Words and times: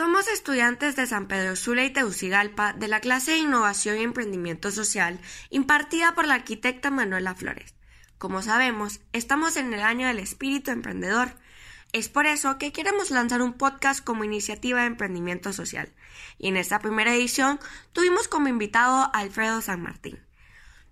Somos 0.00 0.28
estudiantes 0.28 0.96
de 0.96 1.06
San 1.06 1.28
Pedro 1.28 1.56
Sula 1.56 1.84
y 1.84 1.90
Tegucigalpa 1.90 2.72
de 2.72 2.88
la 2.88 3.00
clase 3.00 3.32
de 3.32 3.36
Innovación 3.36 3.98
y 3.98 4.02
Emprendimiento 4.02 4.70
Social 4.70 5.20
impartida 5.50 6.14
por 6.14 6.26
la 6.26 6.36
arquitecta 6.36 6.90
Manuela 6.90 7.34
Flores. 7.34 7.74
Como 8.16 8.40
sabemos, 8.40 9.00
estamos 9.12 9.58
en 9.58 9.74
el 9.74 9.82
año 9.82 10.06
del 10.06 10.18
espíritu 10.18 10.70
emprendedor. 10.70 11.34
Es 11.92 12.08
por 12.08 12.24
eso 12.24 12.56
que 12.56 12.72
queremos 12.72 13.10
lanzar 13.10 13.42
un 13.42 13.52
podcast 13.52 14.02
como 14.02 14.24
iniciativa 14.24 14.80
de 14.80 14.86
emprendimiento 14.86 15.52
social. 15.52 15.92
Y 16.38 16.48
en 16.48 16.56
esta 16.56 16.78
primera 16.78 17.14
edición 17.14 17.60
tuvimos 17.92 18.26
como 18.26 18.48
invitado 18.48 19.02
a 19.02 19.10
Alfredo 19.12 19.60
San 19.60 19.82
Martín. 19.82 20.18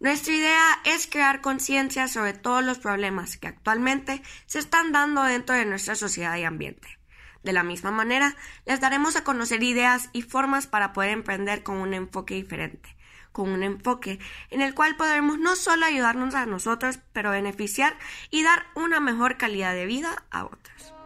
Nuestra 0.00 0.34
idea 0.34 0.80
es 0.84 1.06
crear 1.06 1.40
conciencia 1.40 2.08
sobre 2.08 2.34
todos 2.34 2.62
los 2.62 2.78
problemas 2.78 3.38
que 3.38 3.48
actualmente 3.48 4.22
se 4.44 4.58
están 4.58 4.92
dando 4.92 5.22
dentro 5.22 5.56
de 5.56 5.64
nuestra 5.64 5.94
sociedad 5.94 6.36
y 6.36 6.44
ambiente. 6.44 6.98
De 7.42 7.52
la 7.52 7.62
misma 7.62 7.90
manera, 7.90 8.34
les 8.66 8.80
daremos 8.80 9.16
a 9.16 9.24
conocer 9.24 9.62
ideas 9.62 10.10
y 10.12 10.22
formas 10.22 10.66
para 10.66 10.92
poder 10.92 11.10
emprender 11.10 11.62
con 11.62 11.76
un 11.76 11.94
enfoque 11.94 12.34
diferente, 12.34 12.96
con 13.32 13.50
un 13.50 13.62
enfoque 13.62 14.18
en 14.50 14.60
el 14.60 14.74
cual 14.74 14.96
podremos 14.96 15.38
no 15.38 15.54
solo 15.56 15.86
ayudarnos 15.86 16.34
a 16.34 16.46
nosotros, 16.46 16.98
pero 17.12 17.30
beneficiar 17.30 17.96
y 18.30 18.42
dar 18.42 18.66
una 18.74 19.00
mejor 19.00 19.36
calidad 19.36 19.74
de 19.74 19.86
vida 19.86 20.24
a 20.30 20.44
otros. 20.44 20.97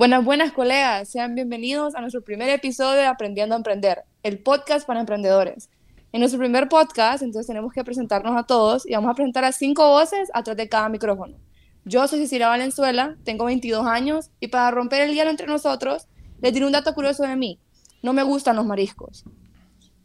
Buenas, 0.00 0.24
buenas 0.24 0.52
colegas, 0.52 1.10
sean 1.10 1.34
bienvenidos 1.34 1.94
a 1.94 2.00
nuestro 2.00 2.24
primer 2.24 2.48
episodio 2.48 3.00
de 3.00 3.04
Aprendiendo 3.04 3.54
a 3.54 3.58
Emprender, 3.58 4.04
el 4.22 4.38
podcast 4.38 4.86
para 4.86 5.00
emprendedores. 5.00 5.68
En 6.10 6.20
nuestro 6.20 6.38
primer 6.40 6.70
podcast, 6.70 7.22
entonces 7.22 7.46
tenemos 7.46 7.70
que 7.74 7.84
presentarnos 7.84 8.34
a 8.34 8.44
todos 8.44 8.88
y 8.88 8.94
vamos 8.94 9.10
a 9.10 9.14
presentar 9.14 9.44
a 9.44 9.52
cinco 9.52 9.86
voces 9.88 10.30
atrás 10.32 10.56
de 10.56 10.70
cada 10.70 10.88
micrófono. 10.88 11.36
Yo 11.84 12.08
soy 12.08 12.20
Cecilia 12.20 12.48
Valenzuela, 12.48 13.18
tengo 13.24 13.44
22 13.44 13.86
años 13.86 14.30
y 14.40 14.48
para 14.48 14.70
romper 14.70 15.02
el 15.02 15.12
hielo 15.12 15.28
entre 15.28 15.46
nosotros, 15.46 16.06
les 16.40 16.54
diré 16.54 16.64
un 16.64 16.72
dato 16.72 16.94
curioso 16.94 17.24
de 17.24 17.36
mí. 17.36 17.58
No 18.02 18.14
me 18.14 18.22
gustan 18.22 18.56
los 18.56 18.64
mariscos. 18.64 19.24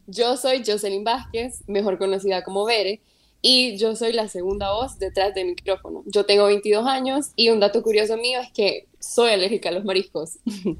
Yo 0.06 0.36
soy 0.36 0.62
Jocelyn 0.62 1.04
Vázquez, 1.04 1.64
mejor 1.68 1.96
conocida 1.96 2.44
como 2.44 2.66
Bere, 2.66 3.00
y 3.48 3.76
yo 3.76 3.94
soy 3.94 4.12
la 4.12 4.26
segunda 4.26 4.72
voz 4.72 4.98
detrás 4.98 5.32
del 5.32 5.46
micrófono. 5.46 6.02
Yo 6.06 6.26
tengo 6.26 6.46
22 6.46 6.84
años 6.84 7.30
y 7.36 7.50
un 7.50 7.60
dato 7.60 7.80
curioso 7.80 8.16
mío 8.16 8.40
es 8.40 8.50
que 8.50 8.88
soy 8.98 9.30
alérgica 9.30 9.68
a 9.68 9.72
los 9.72 9.84
mariscos. 9.84 10.38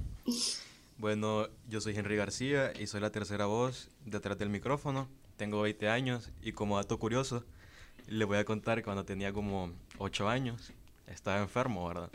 Bueno, 0.99 1.49
yo 1.69 1.83
soy 1.83 1.95
Henry 1.95 2.17
García 2.17 2.73
y 2.81 2.87
soy 2.87 3.03
la 3.03 3.11
tercera 3.11 3.45
voz 3.45 3.91
detrás 4.07 4.39
del 4.39 4.49
micrófono. 4.49 5.11
Tengo 5.37 5.61
20 5.61 5.91
años 5.91 6.31
y 6.43 6.53
como 6.53 6.79
dato 6.79 6.99
curioso, 6.99 7.45
le 8.09 8.25
voy 8.25 8.39
a 8.39 8.47
contar 8.47 8.79
que 8.79 8.85
cuando 8.85 9.05
tenía 9.05 9.31
como 9.31 9.73
8 9.99 10.27
años, 10.27 10.73
estaba 11.07 11.43
enfermo, 11.43 11.87
¿verdad? 11.87 12.11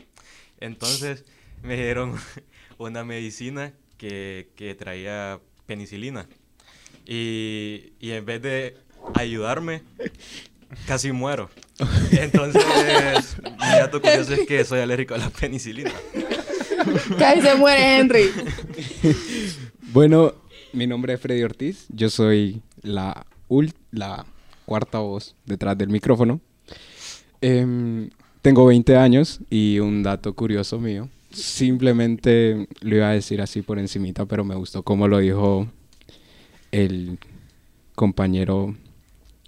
Entonces 0.58 1.24
me 1.62 1.76
dieron 1.76 2.16
una 2.78 3.04
medicina 3.04 3.72
que, 3.98 4.50
que 4.56 4.74
traía 4.74 5.38
penicilina. 5.66 6.28
Y, 7.06 7.92
y 8.00 8.10
en 8.10 8.24
vez 8.26 8.42
de 8.42 8.76
ayudarme, 9.14 9.82
casi 10.86 11.12
muero. 11.12 11.50
Entonces, 12.12 12.62
mi 13.44 13.78
dato 13.78 14.00
curioso 14.00 14.34
es 14.34 14.46
que 14.46 14.64
soy 14.64 14.80
alérgico 14.80 15.14
a 15.14 15.18
la 15.18 15.30
penicilina. 15.30 15.92
Casi 17.18 17.40
se 17.42 17.54
muere 17.54 17.98
Henry. 17.98 18.24
Bueno, 19.92 20.32
mi 20.72 20.86
nombre 20.86 21.12
es 21.12 21.20
Freddy 21.20 21.42
Ortiz. 21.42 21.84
Yo 21.90 22.08
soy 22.08 22.62
la, 22.80 23.26
ul- 23.50 23.74
la 23.90 24.24
cuarta 24.64 25.00
voz 25.00 25.34
detrás 25.44 25.76
del 25.76 25.90
micrófono. 25.90 26.40
Em, 27.42 28.08
tengo 28.40 28.64
20 28.64 28.96
años 28.96 29.40
y 29.50 29.80
un 29.80 30.02
dato 30.02 30.32
curioso 30.34 30.80
mío. 30.80 31.10
Simplemente 31.30 32.68
lo 32.80 32.96
iba 32.96 33.10
a 33.10 33.12
decir 33.12 33.42
así 33.42 33.60
por 33.60 33.78
encimita, 33.78 34.24
pero 34.24 34.44
me 34.44 34.54
gustó 34.54 34.82
cómo 34.82 35.08
lo 35.08 35.18
dijo 35.18 35.68
el 36.70 37.18
compañero 37.94 38.74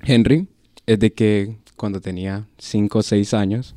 Henry. 0.07 0.49
Es 0.87 0.99
de 0.99 1.13
que 1.13 1.57
cuando 1.77 2.01
tenía 2.01 2.47
5 2.59 2.99
o 2.99 3.03
6 3.03 3.35
años 3.35 3.75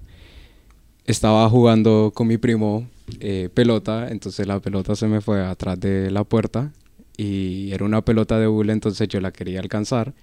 estaba 1.06 1.50
jugando 1.50 2.12
con 2.14 2.28
mi 2.28 2.38
primo 2.38 2.88
eh, 3.20 3.50
pelota, 3.54 4.10
entonces 4.10 4.46
la 4.46 4.60
pelota 4.60 4.96
se 4.96 5.08
me 5.08 5.22
fue 5.22 5.46
atrás 5.46 5.80
de 5.80 6.12
la 6.12 6.24
puerta 6.24 6.74
y 7.16 7.72
era 7.72 7.86
una 7.86 8.02
pelota 8.04 8.38
de 8.40 8.48
hule, 8.48 8.74
entonces 8.74 9.08
yo 9.08 9.22
la 9.22 9.32
quería 9.32 9.60
alcanzar. 9.60 10.14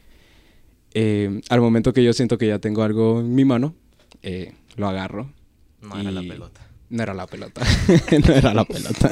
Eh, 0.93 1.41
al 1.49 1.61
momento 1.61 1.93
que 1.93 2.05
yo 2.05 2.13
siento 2.13 2.39
que 2.39 2.47
ya 2.49 2.59
tengo 2.59 2.83
algo 2.83 3.21
en 3.21 3.35
mi 3.35 3.45
mano, 3.45 3.75
eh, 4.23 4.53
lo 4.77 4.87
agarro. 4.89 5.33
No 5.81 5.99
era 5.99 6.11
la 6.11 6.23
y- 6.23 6.29
pelota. 6.29 6.61
No 6.94 7.03
era 7.03 7.12
la 7.12 7.27
pelota, 7.27 7.60
no 8.28 8.34
era 8.34 8.55
la 8.55 8.65
pelota. 8.65 9.10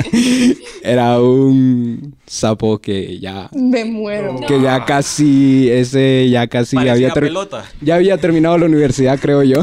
Era 0.84 1.20
un 1.20 2.14
sapo 2.24 2.78
que 2.78 3.18
ya, 3.18 3.50
Me 3.52 3.84
muero. 3.84 4.36
que 4.46 4.62
ya 4.62 4.84
casi, 4.84 5.68
ese 5.68 6.30
ya 6.30 6.46
casi 6.46 6.76
Parecía 6.76 6.92
había 6.92 7.12
pelota. 7.12 7.64
ya 7.80 7.96
había 7.96 8.18
terminado 8.18 8.56
la 8.56 8.66
universidad, 8.66 9.18
creo 9.18 9.42
yo. 9.42 9.56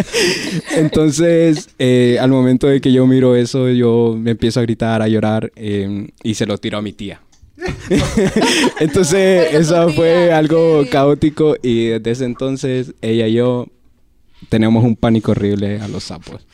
Entonces, 0.76 1.68
eh, 1.78 2.16
al 2.18 2.30
momento 2.30 2.68
de 2.68 2.80
que 2.80 2.90
yo 2.90 3.06
miro 3.06 3.36
eso, 3.36 3.68
yo 3.68 4.16
me 4.18 4.30
empiezo 4.30 4.60
a 4.60 4.62
gritar, 4.62 5.02
a 5.02 5.08
llorar 5.08 5.52
eh, 5.54 6.08
y 6.22 6.32
se 6.32 6.46
lo 6.46 6.56
tiro 6.56 6.78
a 6.78 6.82
mi 6.82 6.94
tía. 6.94 7.20
Entonces, 8.80 9.52
eso 9.52 9.88
tía, 9.88 9.94
fue 9.94 10.32
algo 10.32 10.84
caótico 10.90 11.56
y 11.62 11.88
desde 11.88 12.10
ese 12.12 12.24
entonces 12.24 12.94
ella 13.02 13.26
y 13.26 13.34
yo 13.34 13.66
tenemos 14.48 14.84
un 14.84 14.96
pánico 14.96 15.32
horrible 15.32 15.80
a 15.80 15.88
los 15.88 16.04
sapos. 16.04 16.46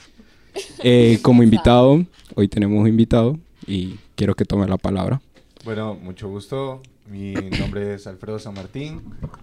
Eh, 0.82 1.18
como 1.22 1.42
invitado, 1.42 2.04
hoy 2.34 2.48
tenemos 2.48 2.80
un 2.80 2.88
invitado 2.88 3.38
y 3.66 3.96
quiero 4.14 4.34
que 4.34 4.44
tome 4.44 4.66
la 4.66 4.76
palabra. 4.76 5.20
Bueno, 5.64 5.94
mucho 5.94 6.28
gusto. 6.28 6.82
Mi 7.10 7.32
nombre 7.32 7.94
es 7.94 8.06
Alfredo 8.06 8.38
San 8.38 8.52
Martín. 8.54 9.00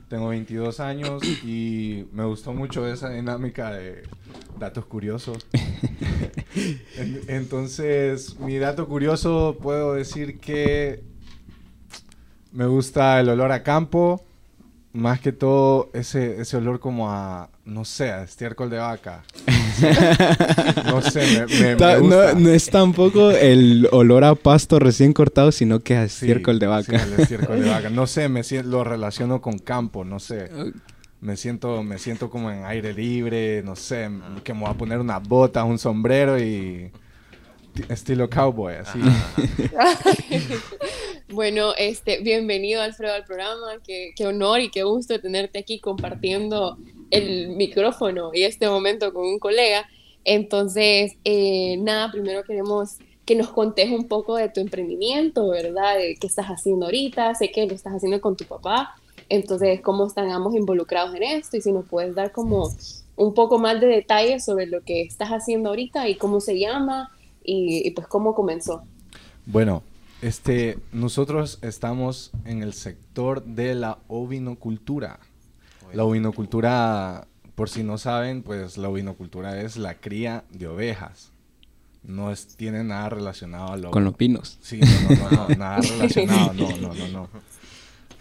Tengo 0.08 0.28
22 0.28 0.80
años 0.80 1.24
y 1.44 2.06
me 2.14 2.24
gustó 2.26 2.54
mucho 2.54 2.88
esa 2.88 3.10
dinámica 3.10 3.72
de 3.72 4.04
datos 4.60 4.86
curiosos. 4.86 5.46
En- 6.98 7.22
Entonces, 7.28 8.40
mi 8.40 8.58
dato 8.58 8.88
curioso 8.88 9.58
puedo 9.62 9.94
decir 9.94 10.40
que 10.40 11.04
me 12.52 12.66
gusta 12.68 13.20
el 13.20 13.30
olor 13.30 13.52
a 13.52 13.64
campo. 13.64 14.24
Más 14.94 15.20
que 15.20 15.34
todo 15.34 15.90
ese, 15.94 16.40
ese 16.40 16.56
olor 16.56 16.80
como 16.80 17.12
a, 17.12 17.50
no 17.66 17.84
sé, 17.84 18.12
a 18.12 18.24
estiércol 18.24 18.70
de 18.70 18.78
vaca. 18.78 19.26
No 20.86 21.02
sé, 21.02 21.22
me, 21.34 21.46
me- 21.48 21.70
me 21.72 21.76
Ta- 21.76 21.98
gusta. 21.98 22.34
no, 22.34 22.40
no 22.40 22.50
es 22.50 22.70
tampoco 22.70 23.32
el 23.32 23.88
olor 23.92 24.24
a 24.24 24.36
pasto 24.36 24.80
recién 24.80 25.14
cortado, 25.14 25.52
sino 25.52 25.80
que 25.82 25.96
a 25.96 26.08
Sí, 26.08 26.26
estiércol 26.26 26.60
de 26.60 26.68
vaca. 26.68 27.00
sí, 27.00 27.14
el 27.14 27.20
estiércol 27.20 27.62
de 27.64 27.70
vaca. 27.70 27.90
No 27.90 28.08
sé, 28.08 28.30
me 28.30 28.42
lo 28.64 28.84
relaciono 28.84 29.42
con 29.42 29.60
campo, 29.60 30.04
no 30.06 30.20
sé. 30.20 30.50
Me 31.22 31.38
siento, 31.38 31.82
me 31.84 31.98
siento 31.98 32.30
como 32.30 32.52
en 32.52 32.66
aire 32.66 32.94
libre, 32.94 33.64
no 33.64 33.76
sé, 33.76 34.10
que 34.44 34.54
me 34.54 34.62
voy 34.62 34.70
a 34.70 34.74
poner 34.74 35.00
una 35.00 35.18
bota, 35.20 35.64
un 35.64 35.80
sombrero 35.80 36.38
y 36.40 36.92
ti- 37.74 37.84
estilo 37.90 38.30
cowboy, 38.30 38.76
así. 38.76 39.00
Bueno, 41.30 41.74
este, 41.78 42.20
bienvenido 42.22 42.82
Alfredo 42.82 43.14
al 43.16 43.24
programa, 43.26 43.74
qué, 43.84 44.12
qué 44.16 44.28
honor 44.28 44.60
y 44.62 44.70
qué 44.70 44.84
gusto 44.84 45.20
tenerte 45.20 45.58
aquí 45.60 45.80
compartiendo 45.80 46.78
el 47.18 47.50
micrófono 47.50 48.32
y 48.34 48.44
este 48.44 48.68
momento 48.70 49.14
con 49.14 49.26
un 49.26 49.40
colega. 49.40 49.88
Entonces, 50.24 51.14
eh, 51.24 51.78
nada, 51.78 52.12
primero 52.12 52.44
queremos 52.44 52.98
que 53.26 53.36
nos 53.36 53.50
contes 53.50 53.90
un 53.92 54.08
poco 54.08 54.36
de 54.36 54.50
tu 54.50 54.60
emprendimiento, 54.60 55.50
¿verdad? 55.50 55.98
De 55.98 56.16
qué 56.20 56.28
estás 56.28 56.48
haciendo 56.48 56.86
ahorita, 56.86 57.34
sé 57.36 57.52
que 57.52 57.66
lo 57.66 57.74
estás 57.74 57.94
haciendo 57.94 58.22
con 58.22 58.36
tu 58.36 58.46
papá, 58.46 58.96
entonces, 59.30 59.82
cómo 59.82 60.06
están 60.06 60.30
ambos 60.30 60.56
involucrados 60.56 61.16
en 61.16 61.24
esto 61.24 61.58
y 61.58 61.62
si 61.62 61.72
nos 61.72 61.86
puedes 61.86 62.14
dar 62.14 62.32
como 62.32 62.70
un 63.16 63.34
poco 63.34 63.58
más 63.58 63.80
de 63.82 63.88
detalles 63.88 64.46
sobre 64.46 64.68
lo 64.68 64.82
que 64.82 65.02
estás 65.02 65.30
haciendo 65.30 65.70
ahorita 65.70 66.08
y 66.10 66.16
cómo 66.16 66.40
se 66.40 66.60
llama 66.60 67.12
y, 67.44 67.88
y 67.88 67.92
pues 67.92 68.08
cómo 68.08 68.36
comenzó. 68.36 68.84
Bueno, 69.46 69.84
este, 70.22 70.78
nosotros 70.92 71.60
estamos 71.62 72.32
en 72.46 72.62
el 72.62 72.74
sector 72.74 73.44
de 73.44 73.76
la 73.76 74.00
ovinocultura. 74.08 75.20
La 75.96 76.04
ovinocultura, 76.04 77.28
por 77.56 77.70
si 77.70 77.84
no 77.84 77.98
saben, 77.98 78.44
pues 78.44 78.78
la 78.78 78.90
ovinocultura 78.90 79.62
es 79.62 79.78
la 79.78 79.96
cría 79.96 80.44
de 80.52 80.68
ovejas. 80.68 81.32
No 82.04 82.32
es, 82.32 82.56
tiene 82.58 82.84
nada 82.84 83.10
relacionado 83.10 83.72
a 83.74 83.78
lo... 83.78 83.92
Con 83.92 84.04
los 84.04 84.14
pinos. 84.16 84.58
Sí, 84.62 84.80
no, 84.80 85.16
no, 85.16 85.48
no, 85.50 85.56
nada 85.56 85.78
relacionado, 85.82 86.54
no, 86.54 86.70
no, 86.78 86.94
no, 86.94 87.08
no. 87.08 87.30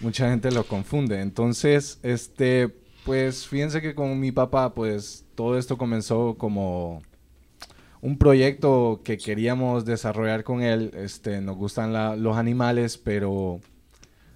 Mucha 0.01 0.31
gente 0.31 0.51
lo 0.51 0.65
confunde. 0.67 1.21
Entonces, 1.21 1.99
este, 2.03 2.69
pues 3.05 3.47
fíjense 3.47 3.83
que 3.83 3.95
con 3.95 4.19
mi 4.21 4.33
papá, 4.33 4.73
pues 4.75 5.25
todo 5.35 5.59
esto 5.59 5.77
comenzó 5.77 6.37
como 6.39 7.03
un 8.01 8.19
proyecto 8.19 9.01
que 9.05 9.19
queríamos 9.19 9.85
desarrollar 9.85 10.45
con 10.45 10.63
él. 10.63 10.91
Este, 10.95 11.41
nos 11.41 11.57
gustan 11.57 11.93
la- 11.93 12.17
los 12.17 12.37
animales, 12.37 12.97
pero 12.99 13.61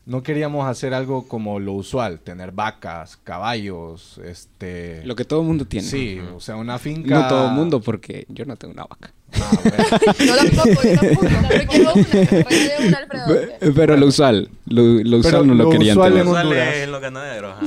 no 0.08 0.22
queríamos 0.22 0.66
hacer 0.66 0.94
algo 0.94 1.28
como 1.28 1.60
lo 1.60 1.74
usual, 1.74 2.18
tener 2.20 2.50
vacas, 2.50 3.18
caballos, 3.22 4.18
este... 4.24 5.02
Lo 5.04 5.14
que 5.14 5.24
todo 5.26 5.42
el 5.42 5.46
mundo 5.46 5.66
tiene. 5.66 5.86
Sí, 5.86 6.18
o 6.34 6.40
sea, 6.40 6.56
una 6.56 6.78
finca... 6.78 7.14
No 7.14 7.28
todo 7.28 7.48
el 7.48 7.52
mundo, 7.52 7.80
porque 7.82 8.24
yo 8.30 8.46
no 8.46 8.56
tengo 8.56 8.72
una 8.72 8.84
vaca. 8.84 9.12
Ah, 9.34 9.50
bueno. 9.62 9.76
Yo 10.24 10.36
tampoco, 10.36 10.82
yo 10.82 11.00
tampoco. 11.00 11.26
Pero 11.50 11.66
quiero 11.68 11.92
una, 11.92 12.08
regálame 12.48 12.88
una, 12.88 12.98
Alfredo. 12.98 13.58
Pe- 13.60 13.72
Pero 13.72 13.96
lo 13.98 14.06
usual, 14.06 14.48
lo, 14.66 14.82
lo 14.82 15.16
usual 15.18 15.32
Pero 15.32 15.44
no 15.44 15.54
lo, 15.54 15.64
lo 15.64 15.70
querían 15.70 15.98
usual 15.98 16.12
tener. 16.14 16.26
en 16.26 16.34
Honduras. 16.34 16.74
en 16.76 16.90
los 16.92 17.00
ganaderos. 17.02 17.52
ajá. 17.52 17.66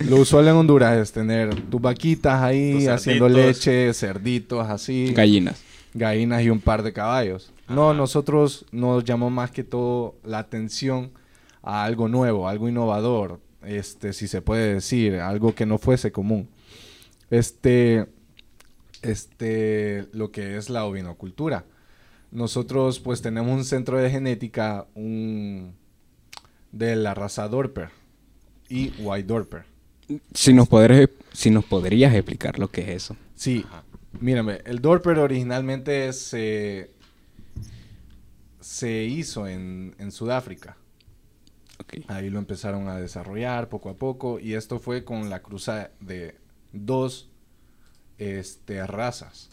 Lo 0.08 0.16
usual 0.16 0.48
en 0.48 0.54
Honduras 0.54 0.96
es 0.98 1.12
tener 1.12 1.54
tus 1.70 1.80
vaquitas 1.80 2.42
ahí 2.42 2.74
Tus 2.80 2.88
haciendo 2.88 3.28
leche, 3.28 3.92
cerditos 3.94 4.68
así, 4.68 5.12
Gallinas. 5.14 5.60
gallinas 5.94 6.42
y 6.42 6.50
un 6.50 6.60
par 6.60 6.82
de 6.82 6.92
caballos. 6.92 7.52
No, 7.68 7.94
nosotros 7.94 8.64
nos 8.72 9.04
llamó 9.04 9.30
más 9.30 9.50
que 9.52 9.62
todo 9.64 10.14
la 10.24 10.38
atención 10.40 11.10
a 11.66 11.84
algo 11.84 12.08
nuevo, 12.08 12.48
algo 12.48 12.68
innovador, 12.68 13.40
este, 13.62 14.12
si 14.12 14.28
se 14.28 14.40
puede 14.40 14.74
decir, 14.74 15.16
algo 15.16 15.54
que 15.54 15.66
no 15.66 15.78
fuese 15.78 16.12
común. 16.12 16.48
Este, 17.28 18.06
este, 19.02 20.06
lo 20.12 20.30
que 20.30 20.56
es 20.56 20.70
la 20.70 20.84
ovinocultura. 20.84 21.64
Nosotros 22.30 23.00
pues 23.00 23.20
tenemos 23.20 23.52
un 23.52 23.64
centro 23.64 23.98
de 23.98 24.10
genética 24.10 24.86
un, 24.94 25.74
de 26.70 26.94
la 26.94 27.14
raza 27.14 27.48
Dorper 27.48 27.90
y 28.68 28.92
White 29.00 29.26
Dorper. 29.26 29.64
Si 30.34 30.52
nos, 30.52 30.68
podrías, 30.68 31.10
si 31.32 31.50
nos 31.50 31.64
podrías 31.64 32.14
explicar 32.14 32.60
lo 32.60 32.68
que 32.68 32.82
es 32.82 32.88
eso. 32.90 33.16
Sí, 33.34 33.66
mírame, 34.20 34.60
el 34.66 34.80
Dorper 34.80 35.18
originalmente 35.18 36.12
se, 36.12 36.92
se 38.60 39.02
hizo 39.02 39.48
en, 39.48 39.96
en 39.98 40.12
Sudáfrica. 40.12 40.76
Ahí 42.08 42.30
lo 42.30 42.38
empezaron 42.38 42.88
a 42.88 42.96
desarrollar 42.98 43.68
poco 43.68 43.90
a 43.90 43.96
poco 43.96 44.38
y 44.40 44.54
esto 44.54 44.78
fue 44.78 45.04
con 45.04 45.28
la 45.30 45.42
cruza 45.42 45.90
de 46.00 46.36
dos 46.72 47.28
este, 48.18 48.86
razas, 48.86 49.50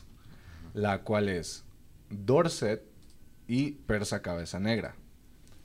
la 0.73 1.01
cual 1.03 1.29
es 1.29 1.63
Dorset 2.09 2.83
y 3.47 3.71
Persa 3.71 4.21
Cabeza 4.21 4.59
Negra. 4.59 4.95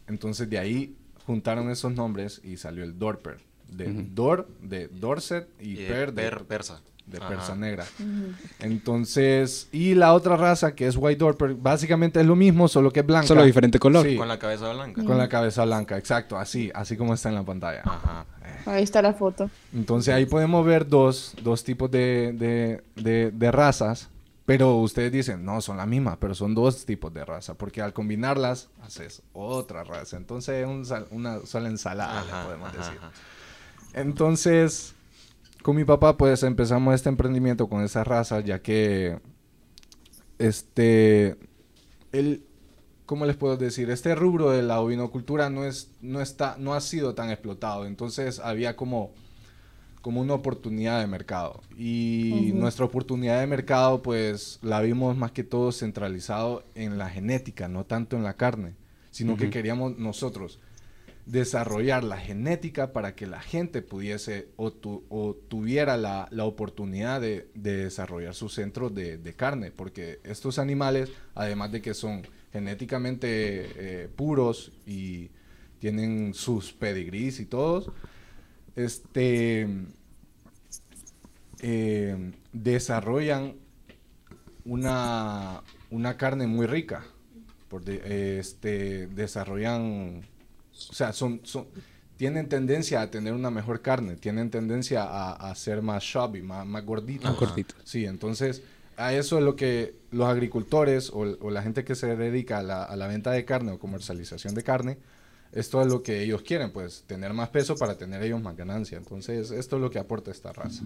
Entonces 0.07 0.49
de 0.51 0.59
ahí 0.59 0.97
juntaron 1.27 1.71
esos 1.71 1.93
nombres 1.93 2.41
y 2.43 2.57
salió 2.57 2.85
el 2.85 2.99
Dorper. 2.99 3.47
De. 3.69 3.93
Dor, 3.93 4.49
de 4.63 4.89
Dorset 4.89 5.47
y, 5.61 5.77
Per, 5.77 6.15
de, 6.15 6.23
per- 6.23 6.45
persa. 6.47 6.81
De 7.11 7.19
Ajá. 7.19 7.29
Persa 7.29 7.55
Negra. 7.57 7.85
Entonces, 8.61 9.69
y 9.73 9.95
la 9.95 10.13
otra 10.15 10.37
raza 10.37 10.75
que 10.75 10.87
es 10.87 10.97
White 10.97 11.19
Dorper, 11.19 11.55
básicamente 11.55 12.21
es 12.21 12.27
lo 12.27 12.37
mismo, 12.37 12.69
solo 12.69 12.91
que 12.91 13.01
es 13.01 13.07
blanca. 13.07 13.27
Solo 13.27 13.45
diferente 13.45 13.79
color. 13.79 14.07
Sí. 14.07 14.17
Con 14.17 14.29
la 14.29 14.39
cabeza 14.39 14.73
blanca. 14.73 15.05
Con 15.05 15.19
la 15.19 15.29
cabeza 15.29 15.65
blanca, 15.65 15.97
exacto, 15.97 16.37
así, 16.39 16.71
así 16.75 16.97
como 16.97 17.15
está 17.15 17.29
en 17.29 17.35
la 17.37 17.43
pantalla. 17.45 17.83
Ajá. 17.85 18.27
Ahí 18.67 18.83
está 18.83 19.01
la 19.03 19.15
foto. 19.15 19.51
Entonces 19.75 20.13
ahí 20.15 20.27
podemos 20.27 20.65
ver 20.67 20.87
dos, 20.89 21.35
dos 21.43 21.65
tipos 21.65 21.91
de, 21.91 22.33
de, 22.35 22.83
de- 23.03 23.31
de 23.31 23.53
razas, 23.53 24.09
pero 24.45 24.77
ustedes 24.77 25.13
dicen, 25.13 25.45
no, 25.45 25.61
son 25.61 25.77
la 25.77 25.87
misma, 25.87 26.17
pero 26.19 26.35
son 26.35 26.55
dos 26.55 26.85
tipos 26.85 27.13
de 27.13 27.25
raza, 27.25 27.55
porque 27.55 27.81
al 27.83 27.93
combinarlas 27.93 28.69
haces 28.83 29.23
otra 29.33 29.85
raza. 29.85 30.17
Entonces 30.17 30.63
es 30.63 30.67
un 30.67 30.85
sal- 30.85 31.07
una 31.11 31.41
sola 31.47 31.69
ensalada, 31.69 32.25
le 32.25 32.45
podemos 32.47 32.69
ajá, 32.69 32.79
decir. 32.79 32.99
ajá. 32.99 33.11
Entonces, 33.95 34.95
con 35.69 35.76
mi 35.76 35.85
papá, 35.85 36.17
pues 36.17 36.44
empezamos 36.44 36.94
este 36.94 37.11
emprendimiento 37.11 37.69
con 37.69 37.85
esa 37.85 38.03
raza, 38.03 38.41
ya 38.41 38.62
que, 38.62 39.19
este, 40.38 41.37
él, 42.11 42.47
¿cómo 43.05 43.26
les 43.26 43.37
puedo 43.37 43.59
decir? 43.59 43.91
Este 43.91 44.15
rubro 44.15 44.50
de 44.50 44.62
la 44.62 44.81
ovinocultura 44.81 45.50
no 45.50 45.67
es, 45.67 45.91
no 46.00 46.23
está, 46.23 46.56
no 46.59 46.73
ha 46.73 46.81
sido 46.81 47.15
tan 47.15 47.29
explotado. 47.29 47.85
Entonces, 47.85 48.38
había 48.38 48.76
como, 48.76 49.11
como 50.00 50.23
una 50.23 50.32
oportunidad 50.32 51.00
de 51.00 51.06
mercado. 51.06 51.61
Y 51.76 52.53
nuestra 52.55 52.87
oportunidad 52.87 53.38
de 53.38 53.47
mercado, 53.47 54.00
pues, 54.00 54.61
la 54.62 54.81
vimos 54.81 55.19
más 55.19 55.32
que 55.32 55.44
todo 55.44 55.71
centralizado 55.71 56.64
en 56.76 56.97
la 56.97 57.11
genética, 57.11 57.69
no 57.69 57.85
tanto 57.85 58.17
en 58.17 58.23
la 58.23 58.32
carne, 58.32 58.73
sino 59.11 59.37
que 59.37 59.50
queríamos 59.50 59.99
nosotros 59.99 60.61
desarrollar 61.29 62.05
la 62.05 62.17
genética 62.17 62.93
para 62.93 63.15
que 63.15 63.27
la 63.27 63.41
gente 63.41 63.83
pudiese 63.83 64.49
o, 64.57 64.73
tu- 64.73 65.05
o 65.11 65.35
tuviera 65.35 65.97
la, 65.99 66.27
oportunidad 66.45 67.21
de, 67.21 67.51
de 67.55 67.77
desarrollar 67.85 68.35
sus 68.35 68.55
centros 68.55 68.95
de, 68.95 69.35
carne, 69.37 69.71
porque 69.71 70.21
estos 70.25 70.59
animales, 70.59 71.11
además 71.35 71.71
de 71.71 71.83
que 71.83 71.93
son 71.95 72.23
genéticamente 72.53 73.29
eh, 74.05 74.09
puros 74.09 74.73
y 74.87 75.31
tienen 75.81 76.33
sus 76.33 76.73
pedigrís 76.73 77.41
y 77.41 77.45
todos, 77.47 77.91
este, 78.75 79.69
eh, 81.61 82.33
desarrollan 82.53 83.55
una, 84.65 85.63
una 85.91 86.17
carne 86.17 86.47
muy 86.47 86.67
rica. 86.67 87.05
De- 87.85 88.39
este, 88.39 89.09
desarrollan, 89.09 90.23
o 90.91 90.93
sea, 90.93 91.13
son, 91.13 91.41
son, 91.45 91.67
tienen 92.17 92.49
tendencia 92.49 93.01
a 93.03 93.11
tener 93.11 93.33
una 93.33 93.51
mejor 93.51 93.81
carne, 93.81 94.17
tienen 94.17 94.51
tendencia 94.51 95.05
a, 95.05 95.51
a 95.51 95.55
ser 95.55 95.83
más 95.83 96.03
chubby, 96.05 96.43
más, 96.43 96.67
más 96.67 96.85
gorditos. 96.85 97.31
Más 97.31 97.39
gordito. 97.39 97.75
Sí, 97.85 98.05
entonces 98.05 98.63
a 98.97 99.13
eso 99.15 99.39
es 99.39 99.45
lo 99.45 99.55
que 99.55 99.95
los 100.11 100.27
agricultores 100.29 101.11
o, 101.11 101.21
o 101.41 101.51
la 101.51 101.63
gente 101.63 101.85
que 101.85 101.95
se 101.95 102.17
dedica 102.17 102.59
a 102.59 102.63
la, 102.63 102.83
a 102.83 102.97
la 102.97 103.07
venta 103.07 103.31
de 103.31 103.45
carne 103.45 103.71
o 103.73 103.79
comercialización 103.79 104.55
de 104.55 104.63
carne, 104.65 104.99
esto 105.53 105.81
es 105.81 105.87
lo 105.87 106.03
que 106.03 106.23
ellos 106.23 106.43
quieren, 106.43 106.73
pues 106.73 107.05
tener 107.07 107.33
más 107.33 107.49
peso 107.51 107.77
para 107.77 107.97
tener 107.97 108.23
ellos 108.23 108.43
más 108.43 108.57
ganancia. 108.57 108.99
Entonces, 108.99 109.51
esto 109.53 109.77
es 109.77 109.83
lo 109.83 109.91
que 109.91 109.99
aporta 109.99 110.31
esta 110.33 110.53
raza. 110.53 110.83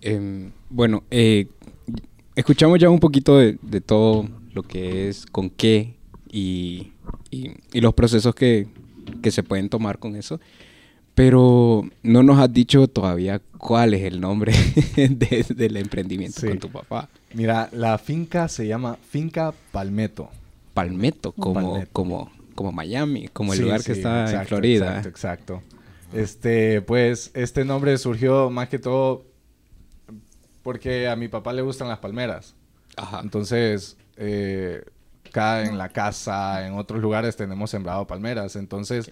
Em, 0.00 0.50
bueno, 0.70 1.04
eh, 1.10 1.48
escuchamos 2.34 2.78
ya 2.78 2.88
un 2.90 2.98
poquito 3.00 3.38
de, 3.38 3.58
de 3.62 3.80
todo 3.80 4.28
lo 4.52 4.62
que 4.62 5.08
es 5.08 5.26
con 5.26 5.50
qué 5.50 5.96
y, 6.30 6.92
y- 7.30 7.52
y 7.72 7.80
los 7.80 7.94
procesos 7.94 8.34
que, 8.34 8.66
que 9.22 9.30
se 9.30 9.42
pueden 9.42 9.68
tomar 9.68 9.98
con 9.98 10.16
eso. 10.16 10.40
Pero 11.14 11.88
no 12.02 12.22
nos 12.22 12.38
has 12.38 12.52
dicho 12.52 12.88
todavía 12.88 13.40
cuál 13.58 13.94
es 13.94 14.02
el 14.02 14.20
nombre 14.20 14.52
de- 14.96 15.46
del 15.48 15.76
emprendimiento 15.78 16.40
Sí. 16.40 16.48
con 16.48 16.58
tu 16.58 16.68
papá. 16.70 17.08
Mira, 17.32 17.70
la 17.72 17.96
finca 17.98 18.48
se 18.48 18.66
llama 18.66 18.98
Finca 19.08 19.54
Palmetto. 19.72 20.28
Palmetto, 20.74 21.32
como, 21.32 21.54
Palmetto. 21.54 21.90
como, 21.94 22.30
como 22.54 22.70
Miami, 22.72 23.28
como 23.28 23.52
el 23.54 23.58
Sí, 23.58 23.64
lugar 23.64 23.82
que 23.82 23.92
está 23.92 24.30
en 24.42 24.46
Florida. 24.46 24.88
Exacto, 24.98 25.08
exacto. 25.08 25.62
Este, 26.12 26.82
pues, 26.82 27.30
este 27.34 27.64
nombre 27.64 27.96
surgió 27.96 28.50
más 28.50 28.68
que 28.68 28.78
todo 28.78 29.24
porque 30.62 31.08
a 31.08 31.16
mi 31.16 31.28
papá 31.28 31.52
le 31.52 31.62
gustan 31.62 31.88
las 31.88 31.98
palmeras. 31.98 32.54
Ajá. 32.96 33.20
Entonces, 33.22 33.96
eh, 34.16 34.82
acá 35.36 35.64
en 35.64 35.76
la 35.78 35.88
casa, 35.90 36.66
en 36.66 36.74
otros 36.74 37.00
lugares 37.02 37.36
tenemos 37.36 37.70
sembrado 37.70 38.06
palmeras. 38.06 38.56
Entonces, 38.56 39.10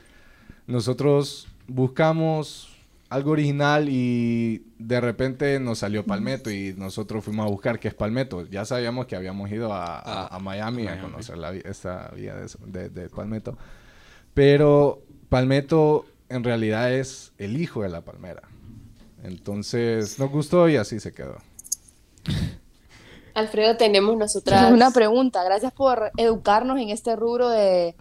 nosotros 0.67 1.49
buscamos 1.69 2.71
algo 3.11 3.33
original 3.33 3.89
y 3.91 4.65
de 4.79 5.01
repente 5.01 5.61
nos 5.61 5.79
salió 5.81 6.05
Palmetto 6.05 6.51
y 6.51 6.75
nosotros 6.77 7.25
fuimos 7.25 7.47
a 7.47 7.51
buscar 7.51 7.79
qué 7.79 7.89
es 7.89 7.95
Palmetto. 7.95 8.47
Ya 8.49 8.65
sabíamos 8.65 9.07
que 9.07 9.15
habíamos 9.17 9.51
ido 9.51 9.73
a, 9.73 9.99
a- 9.99 10.27
a 10.35 10.39
Miami, 10.41 10.83
a 10.87 10.93
Miami. 10.93 11.03
conocer 11.03 11.37
la, 11.39 11.53
esta 11.53 12.09
vía 12.17 12.35
de, 12.35 12.49
de- 12.67 12.89
de 12.89 13.09
Palmetto. 13.11 13.57
Pero 14.33 15.03
Palmetto 15.29 16.07
en 16.29 16.43
realidad 16.43 16.93
es 16.93 17.33
el 17.39 17.61
hijo 17.61 17.83
de 17.83 17.91
la 17.91 18.01
palmera. 18.01 18.43
Entonces 19.23 20.19
nos 20.19 20.31
gustó 20.31 20.69
y 20.69 20.77
así 20.77 20.99
se 21.01 21.13
quedó. 21.13 21.37
Alfredo, 23.35 23.77
tenemos 23.77 24.17
nosotras... 24.17 24.73
Una 24.73 24.91
pregunta. 24.91 25.43
Gracias 25.45 25.73
por 25.73 26.13
educarnos 26.17 26.79
en 26.79 26.91
este 26.91 27.17
rubro 27.17 27.49
de, 27.49 27.97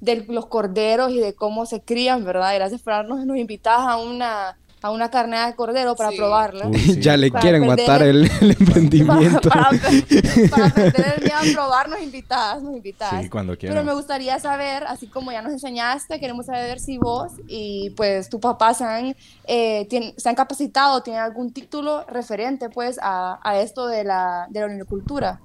de 0.00 0.24
los 0.28 0.46
corderos 0.46 1.12
y 1.12 1.20
de 1.20 1.34
cómo 1.34 1.64
se 1.64 1.80
crían, 1.80 2.24
¿verdad? 2.24 2.54
Gracias 2.54 2.82
por 2.82 2.92
darnos 2.92 3.24
nos 3.24 3.36
invitas 3.36 3.78
a 3.78 3.96
una, 3.96 4.58
a 4.82 4.90
una 4.90 5.10
carnada 5.10 5.46
de 5.46 5.54
cordero 5.54 5.94
para 5.96 6.10
Sí. 6.10 6.16
probarla. 6.16 6.66
Uy, 6.68 6.78
sí. 6.78 7.00
ya 7.00 7.16
le 7.16 7.30
Para 7.30 7.40
quieren 7.40 7.66
matar 7.66 8.02
el, 8.02 8.28
el 8.40 8.50
emprendimiento. 8.60 9.48
Para, 9.48 9.70
para, 9.70 10.48
para 10.50 10.66
aprender 10.66 11.14
el 11.18 11.22
miedo 11.24 11.36
a 11.38 11.54
probar, 11.54 11.88
nos 11.88 12.00
invitas, 12.00 12.62
nos 12.62 12.76
invitas. 12.76 13.22
Sí, 13.22 13.28
cuando 13.28 13.56
quieran. 13.56 13.76
Pero 13.76 13.86
me 13.86 13.94
gustaría 13.94 14.38
saber, 14.38 14.84
así 14.84 15.06
como 15.06 15.30
ya 15.32 15.40
nos 15.42 15.52
enseñaste, 15.52 16.18
queremos 16.20 16.46
saber 16.46 16.80
si 16.80 16.98
vos 16.98 17.32
y 17.48 17.90
pues 17.90 18.28
tu 18.28 18.40
papá 18.40 18.74
se 18.74 18.84
han, 18.84 19.16
eh, 19.46 20.12
se 20.16 20.28
han 20.28 20.34
capacitado, 20.34 21.02
tienen 21.02 21.22
algún 21.22 21.52
título 21.52 22.04
referente 22.08 22.68
pues 22.68 22.98
a, 23.02 23.38
a 23.42 23.60
esto 23.60 23.86
de 23.86 24.04
la, 24.04 24.46
de 24.50 24.60
la 24.60 24.66
unicultura. 24.66 25.40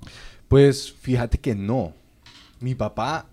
Pues 0.48 0.91
fíjate 0.91 1.38
que 1.39 1.53
no. 1.56 1.94
Mi 2.60 2.74
papá, 2.74 3.27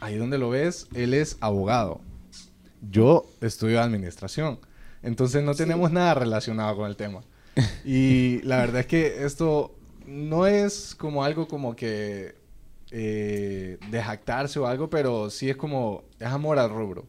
ahí 0.00 0.16
donde 0.16 0.38
lo 0.38 0.50
ves, 0.50 0.86
él 0.94 1.14
es 1.14 1.36
abogado. 1.40 2.00
Yo 2.90 3.26
estudio 3.40 3.82
administración. 3.82 4.60
Entonces 5.02 5.42
no 5.42 5.54
tenemos 5.54 5.90
nada 5.92 6.14
relacionado 6.14 6.76
con 6.76 6.88
el 6.88 6.96
tema. 6.96 7.22
Y 7.84 8.40
la 8.42 8.58
verdad 8.58 8.82
es 8.82 8.86
que 8.86 9.24
esto 9.24 9.74
no 10.06 10.46
es 10.46 10.94
como 10.94 11.24
algo 11.24 11.48
como 11.48 11.74
que 11.74 12.36
eh, 12.90 13.78
de 13.90 14.02
jactarse 14.02 14.58
o 14.58 14.66
algo, 14.66 14.88
pero 14.88 15.28
sí 15.28 15.50
es 15.50 15.56
como, 15.56 16.04
es 16.18 16.28
amor 16.28 16.58
al 16.58 16.70
rubro. 16.70 17.04